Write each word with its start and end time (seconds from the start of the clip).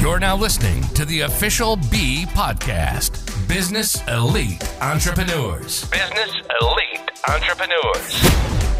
You're 0.00 0.20
now 0.20 0.36
listening 0.36 0.80
to 0.94 1.04
the 1.04 1.22
official 1.22 1.74
B 1.74 2.24
podcast 2.28 3.26
Business 3.48 4.00
Elite 4.06 4.62
Entrepreneurs. 4.80 5.90
Business 5.90 6.30
Elite 6.60 7.10
Entrepreneurs. 7.28 8.22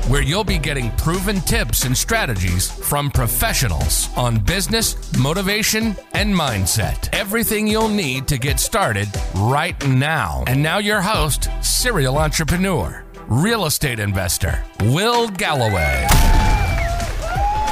Where 0.09 0.23
you'll 0.23 0.45
be 0.45 0.59
getting 0.59 0.93
proven 0.93 1.41
tips 1.41 1.85
and 1.85 1.99
strategies 1.99 2.71
from 2.71 3.11
professionals 3.11 4.09
on 4.17 4.39
business, 4.39 5.13
motivation, 5.19 5.97
and 6.13 6.33
mindset. 6.33 7.13
Everything 7.13 7.67
you'll 7.67 7.89
need 7.89 8.29
to 8.29 8.39
get 8.39 8.61
started 8.61 9.09
right 9.35 9.77
now. 9.89 10.45
And 10.47 10.63
now, 10.63 10.79
your 10.79 11.01
host, 11.01 11.49
serial 11.61 12.17
entrepreneur, 12.17 13.05
real 13.27 13.67
estate 13.67 13.99
investor, 13.99 14.63
Will 14.83 15.29
Galloway. 15.31 16.07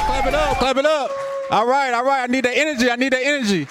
Clap 0.05 0.27
it 0.27 0.35
up, 0.35 0.57
clap 0.57 0.75
it 0.75 0.85
up. 0.85 1.26
All 1.49 1.65
right, 1.65 1.93
all 1.93 2.03
right. 2.03 2.23
I 2.23 2.27
need 2.27 2.43
that 2.43 2.57
energy. 2.57 2.91
I 2.91 2.97
need 2.97 3.13
that 3.13 3.23
energy. 3.23 3.67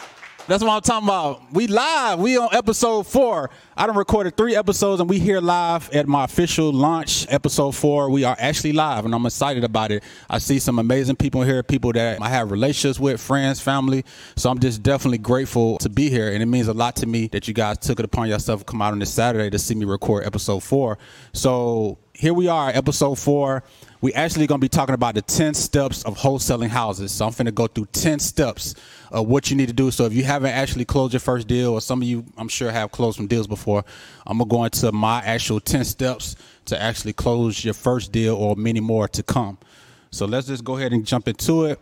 That's 0.46 0.62
what 0.62 0.70
I'm 0.72 0.80
talking 0.80 1.08
about. 1.08 1.52
We 1.52 1.66
live. 1.66 2.20
We 2.20 2.38
on 2.38 2.48
episode 2.52 3.06
four. 3.06 3.50
I 3.76 3.86
done 3.86 3.96
recorded 3.96 4.34
three 4.34 4.56
episodes 4.56 5.00
and 5.00 5.10
we 5.10 5.18
here 5.18 5.40
live 5.42 5.90
at 5.90 6.08
my 6.08 6.24
official 6.24 6.72
launch, 6.72 7.26
episode 7.28 7.74
four. 7.74 8.08
We 8.08 8.24
are 8.24 8.36
actually 8.38 8.72
live 8.72 9.04
and 9.04 9.14
I'm 9.14 9.26
excited 9.26 9.62
about 9.62 9.90
it. 9.92 10.04
I 10.30 10.38
see 10.38 10.58
some 10.58 10.78
amazing 10.78 11.16
people 11.16 11.42
here, 11.42 11.62
people 11.62 11.92
that 11.92 12.22
I 12.22 12.28
have 12.30 12.50
relationships 12.50 12.98
with, 12.98 13.20
friends, 13.20 13.60
family. 13.60 14.06
So 14.36 14.48
I'm 14.48 14.58
just 14.58 14.82
definitely 14.82 15.18
grateful 15.18 15.76
to 15.78 15.90
be 15.90 16.08
here. 16.08 16.32
And 16.32 16.42
it 16.42 16.46
means 16.46 16.68
a 16.68 16.74
lot 16.74 16.96
to 16.96 17.06
me 17.06 17.26
that 17.28 17.46
you 17.46 17.52
guys 17.52 17.76
took 17.76 17.98
it 17.98 18.06
upon 18.06 18.28
yourself 18.28 18.60
to 18.60 18.64
come 18.64 18.80
out 18.80 18.92
on 18.92 19.00
this 19.00 19.12
Saturday 19.12 19.50
to 19.50 19.58
see 19.58 19.74
me 19.74 19.84
record 19.84 20.24
episode 20.24 20.62
four. 20.62 20.96
So 21.34 21.98
here 22.14 22.32
we 22.32 22.48
are, 22.48 22.70
episode 22.70 23.18
four 23.18 23.64
we 24.00 24.12
actually 24.12 24.46
going 24.46 24.60
to 24.60 24.64
be 24.64 24.68
talking 24.68 24.94
about 24.94 25.14
the 25.14 25.22
10 25.22 25.54
steps 25.54 26.02
of 26.04 26.16
wholesaling 26.18 26.68
houses. 26.68 27.12
So 27.12 27.26
I'm 27.26 27.32
going 27.32 27.46
to 27.46 27.52
go 27.52 27.66
through 27.66 27.86
10 27.92 28.18
steps 28.18 28.74
of 29.10 29.26
what 29.26 29.50
you 29.50 29.56
need 29.56 29.68
to 29.68 29.74
do. 29.74 29.90
So 29.90 30.04
if 30.04 30.12
you 30.12 30.24
haven't 30.24 30.50
actually 30.50 30.84
closed 30.84 31.12
your 31.12 31.20
first 31.20 31.46
deal, 31.46 31.72
or 31.72 31.80
some 31.80 32.02
of 32.02 32.08
you, 32.08 32.24
I'm 32.36 32.48
sure, 32.48 32.70
have 32.70 32.92
closed 32.92 33.16
some 33.16 33.26
deals 33.26 33.46
before, 33.46 33.84
I'm 34.26 34.38
going 34.38 34.48
to 34.48 34.54
go 34.54 34.64
into 34.64 34.92
my 34.92 35.20
actual 35.20 35.60
10 35.60 35.84
steps 35.84 36.36
to 36.66 36.80
actually 36.80 37.14
close 37.14 37.64
your 37.64 37.74
first 37.74 38.12
deal 38.12 38.36
or 38.36 38.56
many 38.56 38.80
more 38.80 39.08
to 39.08 39.22
come. 39.22 39.58
So 40.10 40.26
let's 40.26 40.46
just 40.46 40.64
go 40.64 40.76
ahead 40.76 40.92
and 40.92 41.04
jump 41.04 41.28
into 41.28 41.64
it. 41.64 41.80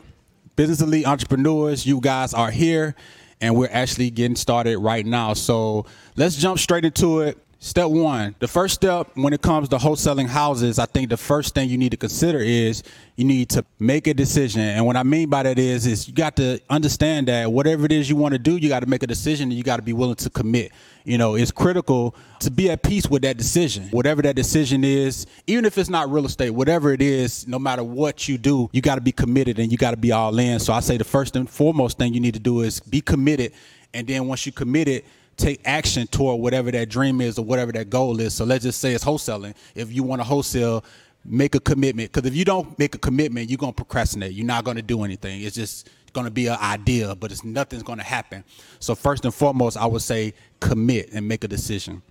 Business 0.57 0.81
Elite 0.81 1.07
Entrepreneurs, 1.07 1.85
you 1.85 2.01
guys 2.01 2.33
are 2.33 2.51
here 2.51 2.95
and 3.41 3.57
we're 3.57 3.69
actually 3.71 4.11
getting 4.11 4.37
started 4.37 4.79
right 4.79 5.05
now. 5.05 5.35
So 5.35 5.87
let's 6.17 6.37
jump 6.37 6.59
straight 6.59 6.85
into 6.85 7.21
it. 7.21 7.39
Step 7.65 7.89
one, 7.89 8.35
the 8.41 8.47
first 8.47 8.75
step 8.75 9.09
when 9.15 9.33
it 9.33 9.41
comes 9.41 9.71
to 9.71 9.79
wholesaling 9.79 10.27
houses, 10.27 10.79
I 10.79 10.85
think 10.85 11.09
the 11.09 11.17
first 11.17 11.55
thing 11.55 11.71
you 11.71 11.79
need 11.79 11.93
to 11.93 11.97
consider 11.97 12.39
is 12.39 12.83
you 13.17 13.25
need 13.25 13.49
to 13.49 13.65
make 13.79 14.07
a 14.07 14.13
decision. 14.13 14.61
And 14.61 14.85
what 14.85 14.99
I 14.99 15.03
mean 15.03 15.31
by 15.31 15.45
that 15.45 15.59
is, 15.59 15.87
is 15.87 16.07
you 16.07 16.13
got 16.13 16.37
to 16.37 16.61
understand 16.69 17.29
that 17.29 17.51
whatever 17.51 17.87
it 17.87 17.93
is 17.93 18.11
you 18.11 18.17
want 18.17 18.33
to 18.33 18.39
do, 18.39 18.59
you 18.59 18.69
got 18.69 18.81
to 18.81 18.87
make 18.87 19.03
a 19.03 19.07
decision 19.07 19.49
and 19.49 19.55
you 19.55 19.63
got 19.63 19.77
to 19.77 19.83
be 19.83 19.95
willing 19.95 20.17
to 20.17 20.29
commit. 20.29 20.73
You 21.05 21.17
know, 21.17 21.37
it's 21.37 21.51
critical 21.51 22.15
to 22.41 22.51
be 22.51 22.71
at 22.71 22.83
peace 22.83 23.09
with 23.09 23.23
that 23.23 23.39
decision. 23.39 23.89
Whatever 23.93 24.21
that 24.21 24.37
decision 24.37 24.85
is, 24.85 25.27
even 25.47 25.65
if 25.65 25.79
it's 25.79 25.89
not 25.89 26.13
real 26.13 26.27
estate, 26.27 26.51
whatever 26.51 26.93
it 26.93 27.01
is, 27.01 27.49
no 27.49 27.59
matter 27.59 27.83
what 27.83 28.29
you 28.29 28.37
do, 28.37 28.69
you 28.75 28.83
got 28.83 28.97
to 28.97 29.01
be 29.01 29.13
committed 29.13 29.59
and 29.59 29.73
you 29.73 29.79
got 29.79 29.93
to 29.93 29.97
be 29.97 30.13
all 30.13 30.39
in. 30.39 30.61
So 30.61 30.75
I 30.75 30.81
say 30.81 30.99
the 30.99 31.05
first 31.05 31.35
and 31.35 31.49
foremost 31.49 31.97
thing 31.97 32.13
you 32.13 32.21
need 32.21 32.35
to 32.35 32.41
do 32.41 32.61
is 32.61 32.81
be 32.81 33.01
committed. 33.01 33.53
And 33.95 34.07
then 34.07 34.29
once 34.29 34.45
you 34.45 34.53
committed, 34.53 35.05
take 35.37 35.61
action 35.65 36.07
toward 36.07 36.41
whatever 36.41 36.71
that 36.71 36.89
dream 36.89 37.21
is 37.21 37.39
or 37.39 37.45
whatever 37.45 37.73
that 37.73 37.91
goal 37.91 38.21
is. 38.21 38.35
So 38.35 38.45
let's 38.45 38.65
just 38.65 38.81
say 38.81 38.93
it's 38.93 39.05
wholesaling. 39.05 39.55
If 39.75 39.93
you 39.93 40.03
want 40.03 40.21
to 40.21 40.25
wholesale, 40.25 40.85
make 41.25 41.55
a 41.55 41.61
commitment. 41.61 42.13
Because 42.13 42.29
if 42.29 42.37
you 42.37 42.45
don't 42.45 42.79
make 42.79 42.95
a 42.95 42.99
commitment, 42.99 43.49
you're 43.51 43.59
gonna 43.59 43.73
procrastinate. 43.73 44.33
You're 44.33 44.47
not 44.47 44.65
gonna 44.65 44.83
do 44.83 45.05
anything. 45.05 45.43
It's 45.43 45.57
just 45.57 45.89
gonna 46.13 46.31
be 46.31 46.47
an 46.47 46.59
idea, 46.61 47.15
but 47.15 47.33
it's 47.33 47.45
nothing's 47.45 47.83
gonna 47.83 48.05
happen. 48.05 48.45
So 48.79 48.95
first 48.95 49.25
and 49.25 49.35
foremost, 49.35 49.77
I 49.77 49.87
would 49.87 50.03
say 50.03 50.35
commit 50.61 51.11
and 51.13 51.27
make 51.27 51.45
a 51.45 51.49
decision. 51.49 52.03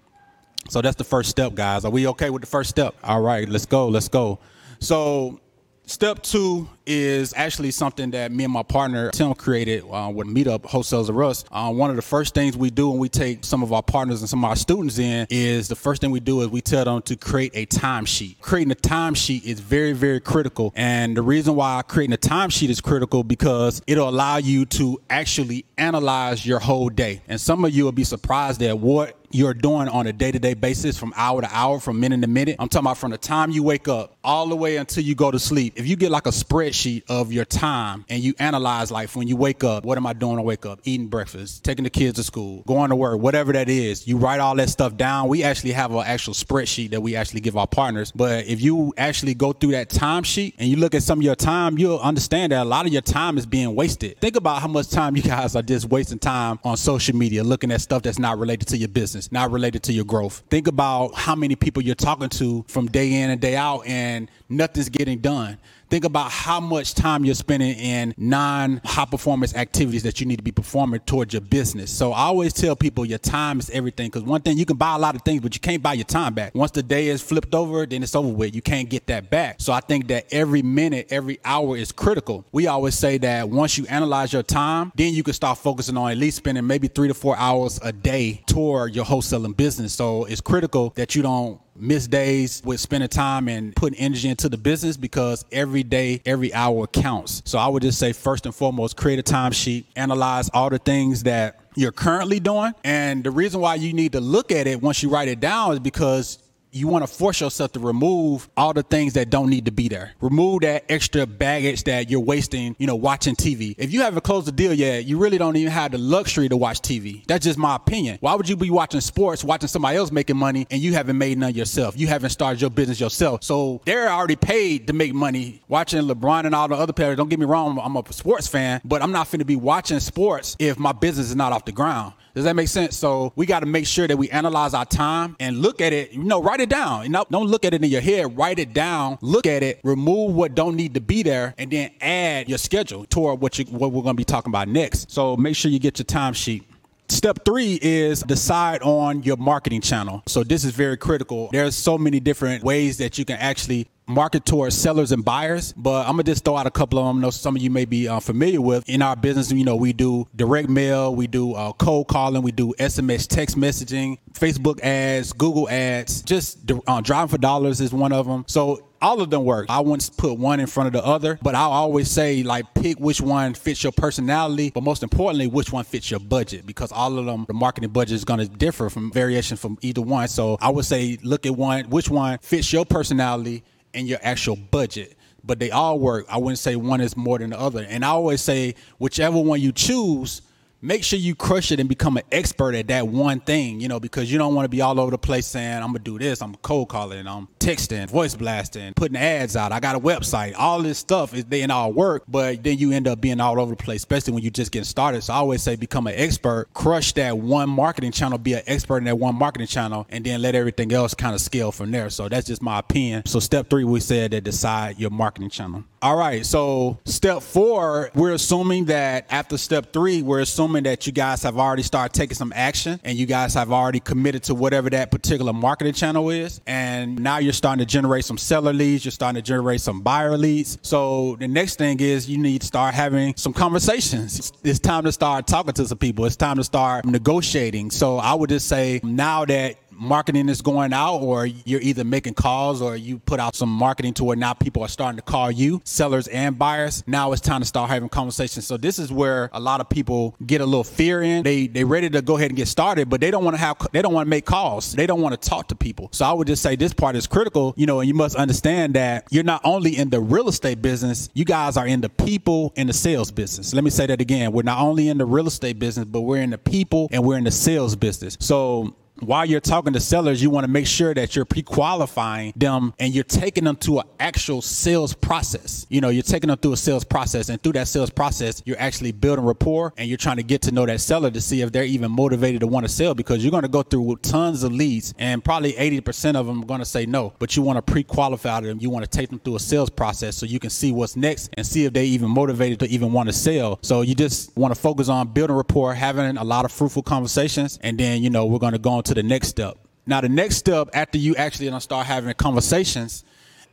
So 0.69 0.81
that's 0.81 0.95
the 0.95 1.03
first 1.03 1.29
step, 1.29 1.55
guys. 1.55 1.85
Are 1.85 1.91
we 1.91 2.07
okay 2.07 2.29
with 2.29 2.41
the 2.41 2.47
first 2.47 2.69
step? 2.69 2.95
All 3.03 3.21
right, 3.21 3.47
let's 3.47 3.65
go. 3.65 3.87
Let's 3.87 4.07
go. 4.07 4.39
So 4.79 5.39
Step 5.85 6.23
two 6.23 6.67
is 6.85 7.33
actually 7.35 7.69
something 7.69 8.11
that 8.11 8.31
me 8.31 8.45
and 8.45 8.53
my 8.53 8.63
partner 8.63 9.11
Tim 9.11 9.33
created 9.33 9.83
uh, 9.91 10.09
with 10.13 10.27
Meetup 10.27 10.61
Wholesales 10.61 11.09
of 11.09 11.19
Us. 11.19 11.43
Uh, 11.51 11.71
one 11.73 11.89
of 11.89 11.97
the 11.97 12.01
first 12.01 12.33
things 12.33 12.55
we 12.55 12.69
do 12.69 12.89
when 12.89 12.99
we 12.99 13.09
take 13.09 13.43
some 13.43 13.61
of 13.61 13.73
our 13.73 13.83
partners 13.83 14.21
and 14.21 14.29
some 14.29 14.45
of 14.45 14.49
our 14.49 14.55
students 14.55 14.97
in 14.97 15.27
is 15.29 15.67
the 15.67 15.75
first 15.75 15.99
thing 15.99 16.11
we 16.11 16.21
do 16.21 16.41
is 16.41 16.47
we 16.47 16.61
tell 16.61 16.85
them 16.85 17.01
to 17.01 17.17
create 17.17 17.51
a 17.53 17.65
timesheet. 17.65 18.39
Creating 18.39 18.71
a 18.71 18.75
timesheet 18.75 19.43
is 19.43 19.59
very, 19.59 19.91
very 19.91 20.21
critical. 20.21 20.71
And 20.75 21.17
the 21.17 21.21
reason 21.21 21.55
why 21.55 21.81
creating 21.85 22.13
a 22.13 22.17
timesheet 22.17 22.69
is 22.69 22.79
critical 22.79 23.23
because 23.25 23.81
it'll 23.85 24.09
allow 24.09 24.37
you 24.37 24.65
to 24.67 25.01
actually 25.09 25.65
analyze 25.77 26.45
your 26.45 26.59
whole 26.59 26.87
day. 26.89 27.21
And 27.27 27.39
some 27.39 27.65
of 27.65 27.73
you 27.73 27.83
will 27.83 27.91
be 27.91 28.05
surprised 28.05 28.61
at 28.63 28.79
what 28.79 29.17
you're 29.33 29.53
doing 29.53 29.89
on 29.89 30.07
a 30.07 30.13
day-to-day 30.13 30.53
basis 30.53 30.97
from 30.97 31.11
hour 31.17 31.41
to 31.41 31.49
hour 31.51 31.79
from 31.79 31.99
minute 31.99 32.21
to 32.21 32.27
minute 32.27 32.55
i'm 32.59 32.69
talking 32.69 32.85
about 32.85 32.97
from 32.97 33.09
the 33.09 33.17
time 33.17 33.49
you 33.49 33.63
wake 33.63 33.87
up 33.87 34.12
all 34.23 34.47
the 34.47 34.55
way 34.55 34.77
until 34.77 35.03
you 35.03 35.15
go 35.15 35.31
to 35.31 35.39
sleep. 35.39 35.73
If 35.75 35.87
you 35.87 35.95
get 35.95 36.11
like 36.11 36.27
a 36.27 36.31
spreadsheet 36.31 37.03
of 37.09 37.31
your 37.31 37.45
time 37.45 38.05
and 38.09 38.21
you 38.21 38.33
analyze 38.39 38.91
like 38.91 39.09
when 39.11 39.27
you 39.27 39.35
wake 39.35 39.63
up 39.63 39.85
what 39.85 39.97
am 39.97 40.05
i 40.05 40.13
doing 40.13 40.37
to 40.37 40.41
wake 40.41 40.65
up? 40.65 40.79
Eating 40.83 41.07
breakfast 41.07 41.63
taking 41.63 41.83
the 41.83 41.89
kids 41.89 42.17
to 42.17 42.23
school 42.23 42.63
going 42.65 42.89
to 42.89 42.95
work 42.95 43.19
whatever 43.19 43.53
that 43.53 43.69
is 43.69 44.07
you 44.07 44.17
write 44.17 44.39
all 44.39 44.55
that 44.55 44.69
stuff 44.69 44.97
down. 44.97 45.27
We 45.27 45.43
actually 45.43 45.71
have 45.71 45.93
an 45.93 46.03
actual 46.05 46.33
spreadsheet 46.33 46.91
that 46.91 47.01
we 47.01 47.15
actually 47.15 47.41
give 47.41 47.55
our 47.55 47.67
partners. 47.67 48.11
But 48.11 48.47
if 48.47 48.61
you 48.61 48.93
actually 48.97 49.33
go 49.33 49.53
through 49.53 49.71
that 49.71 49.89
timesheet 49.89 50.55
and 50.57 50.67
you 50.67 50.77
look 50.77 50.95
at 50.95 51.03
some 51.03 51.19
of 51.19 51.23
your 51.23 51.35
time 51.35 51.77
you'll 51.77 51.99
understand 51.99 52.51
that 52.51 52.63
a 52.63 52.65
lot 52.65 52.85
of 52.85 52.91
your 52.91 53.01
time 53.01 53.37
is 53.37 53.45
being 53.45 53.75
wasted. 53.75 54.19
Think 54.19 54.35
about 54.35 54.61
how 54.61 54.67
much 54.67 54.89
time 54.89 55.15
you 55.15 55.21
guys 55.23 55.55
are 55.55 55.61
just 55.61 55.89
wasting 55.89 56.19
time 56.19 56.59
on 56.63 56.77
social 56.77 57.15
media 57.15 57.43
looking 57.43 57.71
at 57.71 57.81
stuff 57.81 58.01
that's 58.01 58.19
not 58.19 58.37
related 58.37 58.67
to 58.69 58.77
your 58.77 58.89
business 58.89 59.13
business, 59.13 59.31
not 59.31 59.51
related 59.51 59.83
to 59.83 59.93
your 59.93 60.05
growth. 60.05 60.43
Think 60.49 60.67
about 60.67 61.13
how 61.13 61.35
many 61.35 61.55
people 61.55 61.83
you're 61.83 61.93
talking 61.93 62.29
to 62.29 62.63
from 62.67 62.87
day 62.87 63.21
in 63.21 63.29
and 63.29 63.39
day 63.39 63.55
out, 63.55 63.85
and 63.85 64.12
nothing's 64.49 64.89
getting 64.89 65.19
done. 65.19 65.57
Think 65.89 66.05
about 66.05 66.31
how 66.31 66.59
much 66.59 66.95
time 66.95 67.23
you're 67.23 67.35
spending 67.35 67.77
in 67.77 68.15
non 68.17 68.81
high 68.83 69.05
performance 69.05 69.55
activities 69.55 70.01
that 70.01 70.19
you 70.19 70.25
need 70.25 70.37
to 70.37 70.43
be 70.43 70.51
performing 70.51 71.01
towards 71.01 71.33
your 71.33 71.41
business. 71.41 71.91
So 71.95 72.11
I 72.13 72.21
always 72.21 72.51
tell 72.51 72.75
people 72.75 73.05
your 73.05 73.19
time 73.19 73.59
is 73.59 73.69
everything 73.69 74.07
because 74.07 74.23
one 74.23 74.41
thing 74.41 74.57
you 74.57 74.65
can 74.65 74.77
buy 74.77 74.95
a 74.95 74.97
lot 74.97 75.13
of 75.15 75.21
things, 75.21 75.41
but 75.41 75.53
you 75.53 75.59
can't 75.61 75.83
buy 75.83 75.93
your 75.93 76.05
time 76.05 76.33
back. 76.33 76.55
Once 76.55 76.71
the 76.71 76.81
day 76.81 77.09
is 77.09 77.21
flipped 77.21 77.53
over, 77.53 77.85
then 77.85 78.01
it's 78.01 78.15
over 78.15 78.27
with. 78.27 78.55
You 78.55 78.63
can't 78.63 78.89
get 78.89 79.05
that 79.05 79.29
back. 79.29 79.61
So 79.61 79.71
I 79.71 79.81
think 79.81 80.07
that 80.07 80.25
every 80.31 80.63
minute, 80.63 81.07
every 81.11 81.39
hour 81.45 81.77
is 81.77 81.91
critical. 81.91 82.43
We 82.51 82.65
always 82.65 82.95
say 82.95 83.19
that 83.19 83.49
once 83.49 83.77
you 83.77 83.85
analyze 83.87 84.33
your 84.33 84.41
time, 84.41 84.91
then 84.95 85.13
you 85.13 85.21
can 85.21 85.35
start 85.35 85.59
focusing 85.59 85.95
on 85.95 86.09
at 86.09 86.17
least 86.17 86.37
spending 86.37 86.65
maybe 86.65 86.87
three 86.87 87.07
to 87.07 87.13
four 87.13 87.37
hours 87.37 87.79
a 87.83 87.91
day 87.91 88.43
toward 88.47 88.95
your 88.95 89.05
wholesaling 89.05 89.55
business. 89.55 89.93
So 89.93 90.25
it's 90.25 90.41
critical 90.41 90.91
that 90.95 91.15
you 91.15 91.21
don't 91.21 91.61
miss 91.75 92.07
days 92.07 92.61
with 92.63 92.79
spending 92.79 93.09
time 93.09 93.47
and 93.47 93.75
putting 93.75 93.97
energy 93.99 94.29
into 94.29 94.49
the 94.49 94.57
business 94.57 94.97
because 94.97 95.45
every 95.51 95.83
day, 95.83 96.21
every 96.25 96.53
hour 96.53 96.87
counts. 96.87 97.41
So 97.45 97.57
I 97.57 97.67
would 97.67 97.81
just 97.81 97.99
say, 97.99 98.13
first 98.13 98.45
and 98.45 98.53
foremost, 98.53 98.97
create 98.97 99.19
a 99.19 99.23
timesheet, 99.23 99.85
analyze 99.95 100.49
all 100.53 100.69
the 100.69 100.79
things 100.79 101.23
that 101.23 101.59
you're 101.75 101.91
currently 101.91 102.39
doing. 102.39 102.73
And 102.83 103.23
the 103.23 103.31
reason 103.31 103.59
why 103.61 103.75
you 103.75 103.93
need 103.93 104.11
to 104.11 104.21
look 104.21 104.51
at 104.51 104.67
it 104.67 104.81
once 104.81 105.01
you 105.01 105.09
write 105.09 105.27
it 105.27 105.39
down 105.39 105.73
is 105.73 105.79
because 105.79 106.37
you 106.73 106.87
want 106.87 107.05
to 107.05 107.13
force 107.13 107.39
yourself 107.39 107.71
to 107.73 107.79
remove 107.79 108.49
all 108.57 108.73
the 108.73 108.83
things 108.83 109.13
that 109.13 109.29
don't 109.29 109.49
need 109.49 109.65
to 109.65 109.71
be 109.71 109.87
there. 109.87 110.13
Remove 110.21 110.61
that 110.61 110.85
extra 110.89 111.25
baggage 111.27 111.83
that 111.83 112.09
you're 112.09 112.19
wasting, 112.19 112.75
you 112.79 112.87
know, 112.87 112.95
watching 112.95 113.35
TV. 113.35 113.75
If 113.77 113.93
you 113.93 114.01
haven't 114.01 114.23
closed 114.23 114.47
the 114.47 114.51
deal 114.51 114.73
yet, 114.73 115.05
you 115.05 115.17
really 115.17 115.37
don't 115.37 115.55
even 115.55 115.71
have 115.71 115.91
the 115.91 115.97
luxury 115.97 116.49
to 116.49 116.57
watch 116.57 116.81
TV. 116.81 117.25
That's 117.27 117.45
just 117.45 117.59
my 117.59 117.75
opinion. 117.75 118.17
Why 118.21 118.33
would 118.35 118.49
you 118.49 118.55
be 118.55 118.71
watching 118.71 119.01
sports, 119.01 119.43
watching 119.43 119.67
somebody 119.67 119.97
else 119.97 120.11
making 120.11 120.37
money, 120.37 120.65
and 120.71 120.81
you 120.81 120.93
haven't 120.93 121.17
made 121.17 121.37
none 121.37 121.53
yourself? 121.53 121.97
You 121.97 122.07
haven't 122.07 122.31
started 122.31 122.59
your 122.59 122.71
business 122.71 122.99
yourself. 122.99 123.43
So 123.43 123.81
they're 123.85 124.09
already 124.09 124.35
paid 124.35 124.87
to 124.87 124.93
make 124.93 125.13
money. 125.13 125.61
Watching 125.67 126.01
LeBron 126.01 126.45
and 126.45 126.55
all 126.55 126.67
the 126.67 126.75
other 126.75 126.93
players, 126.93 127.17
don't 127.17 127.29
get 127.29 127.39
me 127.39 127.45
wrong, 127.45 127.79
I'm 127.81 127.95
a 127.95 128.03
sports 128.11 128.47
fan, 128.47 128.81
but 128.83 129.01
I'm 129.03 129.11
not 129.11 129.29
going 129.29 129.39
to 129.39 129.45
be 129.45 129.55
watching 129.55 129.99
sports 129.99 130.55
if 130.59 130.79
my 130.79 130.91
business 130.91 131.29
is 131.29 131.35
not 131.35 131.53
off 131.53 131.65
the 131.65 131.71
ground. 131.71 132.13
Does 132.33 132.45
that 132.45 132.55
make 132.55 132.67
sense? 132.67 132.97
So 132.97 133.31
we 133.35 133.45
got 133.45 133.59
to 133.59 133.65
make 133.67 133.85
sure 133.85 134.07
that 134.07 134.17
we 134.17 134.29
analyze 134.31 134.73
our 134.73 134.85
time 134.85 135.35
and 135.39 135.59
look 135.59 135.81
at 135.81 135.93
it. 135.93 136.13
You 136.13 136.23
know, 136.23 136.41
write 136.41 136.61
it 136.61 136.69
down. 136.69 137.03
You 137.03 137.09
know, 137.09 137.25
don't 137.29 137.47
look 137.47 137.63
at 137.63 137.73
it 137.73 137.83
in 137.83 137.91
your 137.91 138.01
head. 138.01 138.35
Write 138.35 138.57
it 138.57 138.73
down. 138.73 139.19
Look 139.21 139.45
at 139.45 139.61
it. 139.61 139.79
Remove 139.83 140.33
what 140.33 140.55
don't 140.55 140.75
need 140.75 140.95
to 140.95 141.01
be 141.01 141.21
there, 141.21 141.53
and 141.57 141.69
then 141.69 141.91
add 142.01 142.49
your 142.49 142.57
schedule 142.57 143.05
toward 143.05 143.39
what 143.39 143.59
you 143.59 143.65
what 143.65 143.91
we're 143.91 144.01
going 144.01 144.15
to 144.15 144.19
be 144.19 144.25
talking 144.25 144.49
about 144.49 144.67
next. 144.67 145.11
So 145.11 145.37
make 145.37 145.55
sure 145.55 145.69
you 145.69 145.79
get 145.79 145.99
your 145.99 146.05
time 146.05 146.33
sheet. 146.33 146.63
Step 147.09 147.45
three 147.45 147.77
is 147.81 148.23
decide 148.23 148.81
on 148.81 149.21
your 149.23 149.37
marketing 149.37 149.81
channel. 149.81 150.23
So 150.25 150.43
this 150.43 150.63
is 150.63 150.71
very 150.71 150.97
critical. 150.97 151.49
There's 151.51 151.75
so 151.75 151.97
many 151.97 152.19
different 152.19 152.63
ways 152.63 152.97
that 152.97 153.19
you 153.19 153.25
can 153.25 153.37
actually 153.37 153.87
market 154.07 154.45
towards 154.45 154.77
sellers 154.77 155.11
and 155.11 155.23
buyers, 155.23 155.73
but 155.73 156.05
I'm 156.05 156.13
gonna 156.13 156.23
just 156.23 156.45
throw 156.45 156.57
out 156.57 156.67
a 156.67 156.71
couple 156.71 156.99
of 156.99 157.05
them. 157.07 157.17
I 157.17 157.21
know 157.21 157.29
some 157.29 157.55
of 157.55 157.61
you 157.61 157.69
may 157.69 157.85
be 157.85 158.07
uh, 158.07 158.19
familiar 158.19 158.61
with. 158.61 158.87
In 158.87 159.01
our 159.01 159.15
business, 159.15 159.51
you 159.51 159.63
know, 159.63 159.75
we 159.75 159.93
do 159.93 160.27
direct 160.35 160.69
mail, 160.69 161.15
we 161.15 161.27
do 161.27 161.53
uh, 161.53 161.73
cold 161.73 162.07
calling, 162.07 162.41
we 162.41 162.51
do 162.51 162.73
SMS 162.79 163.27
text 163.27 163.57
messaging, 163.57 164.17
Facebook 164.33 164.81
ads, 164.81 165.33
Google 165.33 165.69
ads. 165.69 166.21
Just 166.21 166.71
uh, 166.87 167.01
driving 167.01 167.29
for 167.29 167.37
dollars 167.37 167.81
is 167.81 167.93
one 167.93 168.11
of 168.11 168.25
them. 168.25 168.45
So 168.47 168.87
all 169.03 169.19
of 169.19 169.29
them 169.29 169.43
work. 169.43 169.65
I 169.69 169.81
wouldn't 169.81 170.15
put 170.17 170.39
one 170.39 170.61
in 170.61 170.65
front 170.65 170.87
of 170.87 170.93
the 170.93 171.05
other, 171.05 171.37
but 171.41 171.55
I'll 171.55 171.71
always 171.71 172.09
say 172.09 172.41
like 172.41 172.73
pick 172.73 172.97
which 172.99 173.19
one 173.19 173.53
fits 173.53 173.83
your 173.83 173.91
personality, 173.91 174.71
but 174.73 174.81
most 174.81 175.03
importantly, 175.03 175.45
which 175.45 175.73
one 175.73 175.83
fits 175.83 176.09
your 176.09 176.21
budget 176.21 176.65
because 176.65 176.91
all 176.91 177.19
of 177.19 177.25
them, 177.25 177.43
the 177.47 177.53
marketing 177.53 177.89
budget 177.89 178.15
is 178.15 178.23
going 178.23 178.39
to 178.39 178.47
differ 178.47 178.89
from 178.89 179.11
variation 179.11 179.57
from 179.57 179.77
either 179.81 180.01
one. 180.01 180.29
So 180.29 180.57
I 180.61 180.69
would 180.69 180.85
say 180.85 181.17
look 181.21 181.45
at 181.45 181.55
one, 181.55 181.89
which 181.89 182.09
one 182.09 182.37
fits 182.39 182.71
your 182.71 182.85
personality 182.85 183.63
and 183.93 184.07
your 184.07 184.19
actual 184.21 184.55
budget. 184.55 185.17
But 185.43 185.59
they 185.59 185.71
all 185.71 185.99
work. 185.99 186.25
I 186.29 186.37
wouldn't 186.37 186.59
say 186.59 186.75
one 186.75 187.01
is 187.01 187.17
more 187.17 187.37
than 187.37 187.49
the 187.49 187.59
other. 187.59 187.85
And 187.87 188.05
I 188.05 188.09
always 188.09 188.41
say 188.41 188.75
whichever 188.97 189.39
one 189.39 189.59
you 189.59 189.71
choose, 189.71 190.41
make 190.83 191.03
sure 191.03 191.17
you 191.17 191.33
crush 191.33 191.71
it 191.71 191.79
and 191.79 191.87
become 191.87 192.17
an 192.17 192.23
expert 192.31 192.75
at 192.75 192.87
that 192.87 193.07
one 193.07 193.39
thing, 193.39 193.79
you 193.79 193.87
know, 193.87 193.99
because 193.99 194.31
you 194.31 194.37
don't 194.37 194.53
want 194.53 194.65
to 194.65 194.69
be 194.69 194.81
all 194.81 194.99
over 194.99 195.11
the 195.11 195.17
place 195.17 195.47
saying, 195.47 195.77
I'm 195.77 195.87
gonna 195.87 195.99
do 195.99 196.19
this, 196.19 196.41
I'm 196.41 196.55
cold 196.55 196.89
calling, 196.89 197.19
and 197.19 197.29
I'm 197.29 197.47
texting, 197.59 198.09
voice 198.09 198.35
blasting, 198.35 198.93
putting 198.93 199.15
ads 199.15 199.55
out, 199.55 199.71
I 199.71 199.79
got 199.79 199.95
a 199.95 199.99
website, 199.99 200.53
all 200.57 200.81
this 200.81 200.97
stuff 200.97 201.33
is 201.33 201.45
they 201.45 201.63
all 201.63 201.93
work, 201.93 202.23
but 202.27 202.63
then 202.63 202.77
you 202.77 202.91
end 202.91 203.07
up 203.07 203.21
being 203.21 203.39
all 203.39 203.59
over 203.59 203.71
the 203.75 203.81
place, 203.81 204.01
especially 204.01 204.33
when 204.33 204.43
you're 204.43 204.51
just 204.51 204.71
getting 204.71 204.83
started. 204.83 205.23
So 205.23 205.33
I 205.33 205.37
always 205.37 205.63
say 205.63 205.77
become 205.77 206.07
an 206.07 206.15
expert, 206.17 206.67
crush 206.73 207.13
that 207.13 207.37
one 207.37 207.69
marketing 207.69 208.11
channel, 208.11 208.37
be 208.37 208.53
an 208.53 208.63
expert 208.67 208.97
in 208.97 209.05
that 209.05 209.17
one 209.17 209.35
marketing 209.35 209.67
channel, 209.67 210.05
and 210.09 210.25
then 210.25 210.41
let 210.41 210.55
everything 210.55 210.91
else 210.91 211.13
kind 211.13 211.33
of 211.33 211.39
scale 211.39 211.71
from 211.71 211.91
there. 211.91 212.09
So 212.09 212.27
that's 212.27 212.47
just 212.47 212.61
my 212.61 212.79
opinion. 212.79 213.25
So 213.25 213.39
step 213.39 213.69
three, 213.69 213.85
we 213.85 214.01
said 214.01 214.31
that 214.31 214.43
decide 214.43 214.99
your 214.99 215.11
marketing 215.11 215.49
channel. 215.49 215.85
All 216.01 216.17
right. 216.17 216.45
So 216.45 216.99
step 217.05 217.41
four, 217.41 218.11
we're 218.13 218.33
assuming 218.33 218.85
that 218.85 219.25
after 219.29 219.57
step 219.57 219.93
three, 219.93 220.21
we're 220.21 220.41
assuming 220.41 220.72
that 220.81 221.05
you 221.05 221.13
guys 221.13 221.43
have 221.43 221.57
already 221.57 221.83
started 221.83 222.13
taking 222.13 222.35
some 222.35 222.51
action 222.55 222.99
and 223.03 223.15
you 223.15 223.27
guys 223.27 223.53
have 223.53 223.71
already 223.71 223.99
committed 223.99 224.41
to 224.43 224.55
whatever 224.55 224.89
that 224.89 225.11
particular 225.11 225.53
marketing 225.53 225.93
channel 225.93 226.31
is. 226.31 226.59
And 226.65 227.19
now 227.19 227.37
you're 227.37 227.53
starting 227.53 227.85
to 227.85 227.85
generate 227.85 228.25
some 228.25 228.39
seller 228.39 228.73
leads. 228.73 229.05
You're 229.05 229.11
starting 229.11 229.41
to 229.41 229.47
generate 229.47 229.81
some 229.81 230.01
buyer 230.01 230.37
leads. 230.37 230.79
So 230.81 231.35
the 231.39 231.47
next 231.47 231.75
thing 231.75 231.99
is 231.99 232.27
you 232.27 232.39
need 232.39 232.61
to 232.61 232.67
start 232.67 232.95
having 232.95 233.35
some 233.35 233.53
conversations. 233.53 234.51
It's 234.63 234.79
time 234.79 235.03
to 235.03 235.11
start 235.11 235.45
talking 235.45 235.73
to 235.73 235.87
some 235.87 235.99
people. 235.99 236.25
It's 236.25 236.35
time 236.35 236.57
to 236.57 236.63
start 236.63 237.05
negotiating. 237.05 237.91
So 237.91 238.17
I 238.17 238.33
would 238.33 238.49
just 238.49 238.67
say 238.67 238.99
now 239.03 239.45
that 239.45 239.75
marketing 239.97 240.49
is 240.49 240.61
going 240.61 240.93
out 240.93 241.17
or 241.17 241.45
you're 241.45 241.81
either 241.81 242.03
making 242.03 242.33
calls 242.33 242.81
or 242.81 242.95
you 242.95 243.19
put 243.19 243.39
out 243.39 243.55
some 243.55 243.69
marketing 243.69 244.13
to 244.15 244.23
where 244.23 244.35
now 244.35 244.53
people 244.53 244.81
are 244.83 244.87
starting 244.87 245.17
to 245.17 245.21
call 245.21 245.51
you 245.51 245.81
sellers 245.83 246.27
and 246.27 246.57
buyers 246.57 247.03
now 247.07 247.31
it's 247.31 247.41
time 247.41 247.61
to 247.61 247.65
start 247.65 247.89
having 247.89 248.09
conversations. 248.09 248.65
So 248.65 248.77
this 248.77 248.99
is 248.99 249.11
where 249.11 249.49
a 249.53 249.59
lot 249.59 249.81
of 249.81 249.89
people 249.89 250.35
get 250.45 250.61
a 250.61 250.65
little 250.65 250.83
fear 250.83 251.21
in. 251.21 251.43
They 251.43 251.67
they 251.67 251.83
ready 251.83 252.09
to 252.09 252.21
go 252.21 252.37
ahead 252.37 252.49
and 252.49 252.57
get 252.57 252.67
started 252.67 253.09
but 253.09 253.21
they 253.21 253.31
don't 253.31 253.43
want 253.43 253.55
to 253.55 253.59
have 253.61 253.77
they 253.91 254.01
don't 254.01 254.13
want 254.13 254.25
to 254.25 254.29
make 254.29 254.45
calls. 254.45 254.93
They 254.93 255.07
don't 255.07 255.21
want 255.21 255.39
to 255.39 255.49
talk 255.49 255.67
to 255.69 255.75
people. 255.75 256.09
So 256.11 256.25
i 256.25 256.33
would 256.33 256.47
just 256.47 256.61
say 256.61 256.75
this 256.75 256.93
part 256.93 257.15
is 257.15 257.27
critical 257.27 257.73
you 257.77 257.85
know 257.85 257.99
and 257.99 258.07
you 258.07 258.13
must 258.13 258.35
understand 258.35 258.93
that 258.95 259.27
you're 259.29 259.43
not 259.43 259.61
only 259.63 259.97
in 259.97 260.09
the 260.09 260.19
real 260.19 260.47
estate 260.47 260.81
business 260.81 261.29
you 261.33 261.45
guys 261.45 261.77
are 261.77 261.87
in 261.87 262.01
the 262.01 262.09
people 262.09 262.73
and 262.75 262.89
the 262.89 262.93
sales 262.93 263.31
business. 263.31 263.73
Let 263.73 263.83
me 263.83 263.89
say 263.89 264.05
that 264.07 264.21
again. 264.21 264.51
We're 264.51 264.63
not 264.63 264.79
only 264.79 265.09
in 265.09 265.17
the 265.17 265.25
real 265.25 265.47
estate 265.47 265.79
business 265.79 266.05
but 266.05 266.21
we're 266.21 266.41
in 266.41 266.51
the 266.51 266.57
people 266.57 267.07
and 267.11 267.23
we're 267.23 267.37
in 267.37 267.43
the 267.43 267.51
sales 267.51 267.95
business. 267.95 268.37
So 268.39 268.95
while 269.27 269.45
you're 269.45 269.59
talking 269.59 269.93
to 269.93 269.99
sellers, 269.99 270.41
you 270.41 270.49
want 270.49 270.65
to 270.65 270.71
make 270.71 270.87
sure 270.87 271.13
that 271.13 271.35
you're 271.35 271.45
pre-qualifying 271.45 272.53
them 272.55 272.93
and 272.99 273.13
you're 273.13 273.23
taking 273.23 273.63
them 273.63 273.75
to 273.77 273.99
an 273.99 274.07
actual 274.19 274.61
sales 274.61 275.13
process. 275.13 275.85
You 275.89 276.01
know, 276.01 276.09
you're 276.09 276.23
taking 276.23 276.47
them 276.47 276.57
through 276.57 276.73
a 276.73 276.77
sales 276.77 277.03
process 277.03 277.49
and 277.49 277.61
through 277.61 277.73
that 277.73 277.87
sales 277.87 278.09
process, 278.09 278.61
you're 278.65 278.79
actually 278.79 279.11
building 279.11 279.45
rapport 279.45 279.93
and 279.97 280.07
you're 280.07 280.17
trying 280.17 280.37
to 280.37 280.43
get 280.43 280.61
to 280.63 280.71
know 280.71 280.85
that 280.85 281.01
seller 281.01 281.31
to 281.31 281.41
see 281.41 281.61
if 281.61 281.71
they're 281.71 281.83
even 281.83 282.11
motivated 282.11 282.61
to 282.61 282.67
want 282.67 282.85
to 282.85 282.91
sell 282.91 283.13
because 283.13 283.43
you're 283.43 283.51
going 283.51 283.63
to 283.63 283.69
go 283.69 283.83
through 283.83 284.15
tons 284.17 284.63
of 284.63 284.71
leads 284.71 285.13
and 285.17 285.43
probably 285.43 285.73
80% 285.73 286.35
of 286.35 286.45
them 286.47 286.63
are 286.63 286.65
going 286.65 286.79
to 286.79 286.85
say 286.85 287.05
no, 287.05 287.33
but 287.39 287.55
you 287.55 287.63
want 287.63 287.77
to 287.77 287.81
pre-qualify 287.81 288.61
them. 288.61 288.79
You 288.79 288.89
want 288.89 289.03
to 289.03 289.09
take 289.09 289.29
them 289.29 289.39
through 289.39 289.55
a 289.55 289.59
sales 289.59 289.89
process 289.89 290.35
so 290.35 290.45
you 290.45 290.59
can 290.59 290.69
see 290.69 290.91
what's 290.91 291.15
next 291.15 291.49
and 291.57 291.65
see 291.65 291.85
if 291.85 291.93
they 291.93 292.05
even 292.05 292.29
motivated 292.29 292.79
to 292.79 292.87
even 292.87 293.11
want 293.11 293.29
to 293.29 293.33
sell. 293.33 293.79
So 293.81 294.01
you 294.01 294.15
just 294.15 294.55
want 294.57 294.73
to 294.73 294.79
focus 294.79 295.09
on 295.09 295.27
building 295.29 295.55
rapport, 295.55 295.93
having 295.93 296.37
a 296.37 296.43
lot 296.43 296.65
of 296.65 296.71
fruitful 296.71 297.03
conversations, 297.03 297.79
and 297.81 297.99
then, 297.99 298.23
you 298.23 298.29
know, 298.29 298.45
we're 298.45 298.59
going 298.59 298.73
to 298.73 298.79
go 298.79 298.91
on 298.91 299.03
to 299.13 299.21
the 299.21 299.27
next 299.27 299.49
step. 299.49 299.77
Now, 300.05 300.21
the 300.21 300.29
next 300.29 300.57
step 300.57 300.89
after 300.93 301.17
you 301.17 301.35
actually 301.35 301.79
start 301.79 302.07
having 302.07 302.33
conversations, 302.33 303.23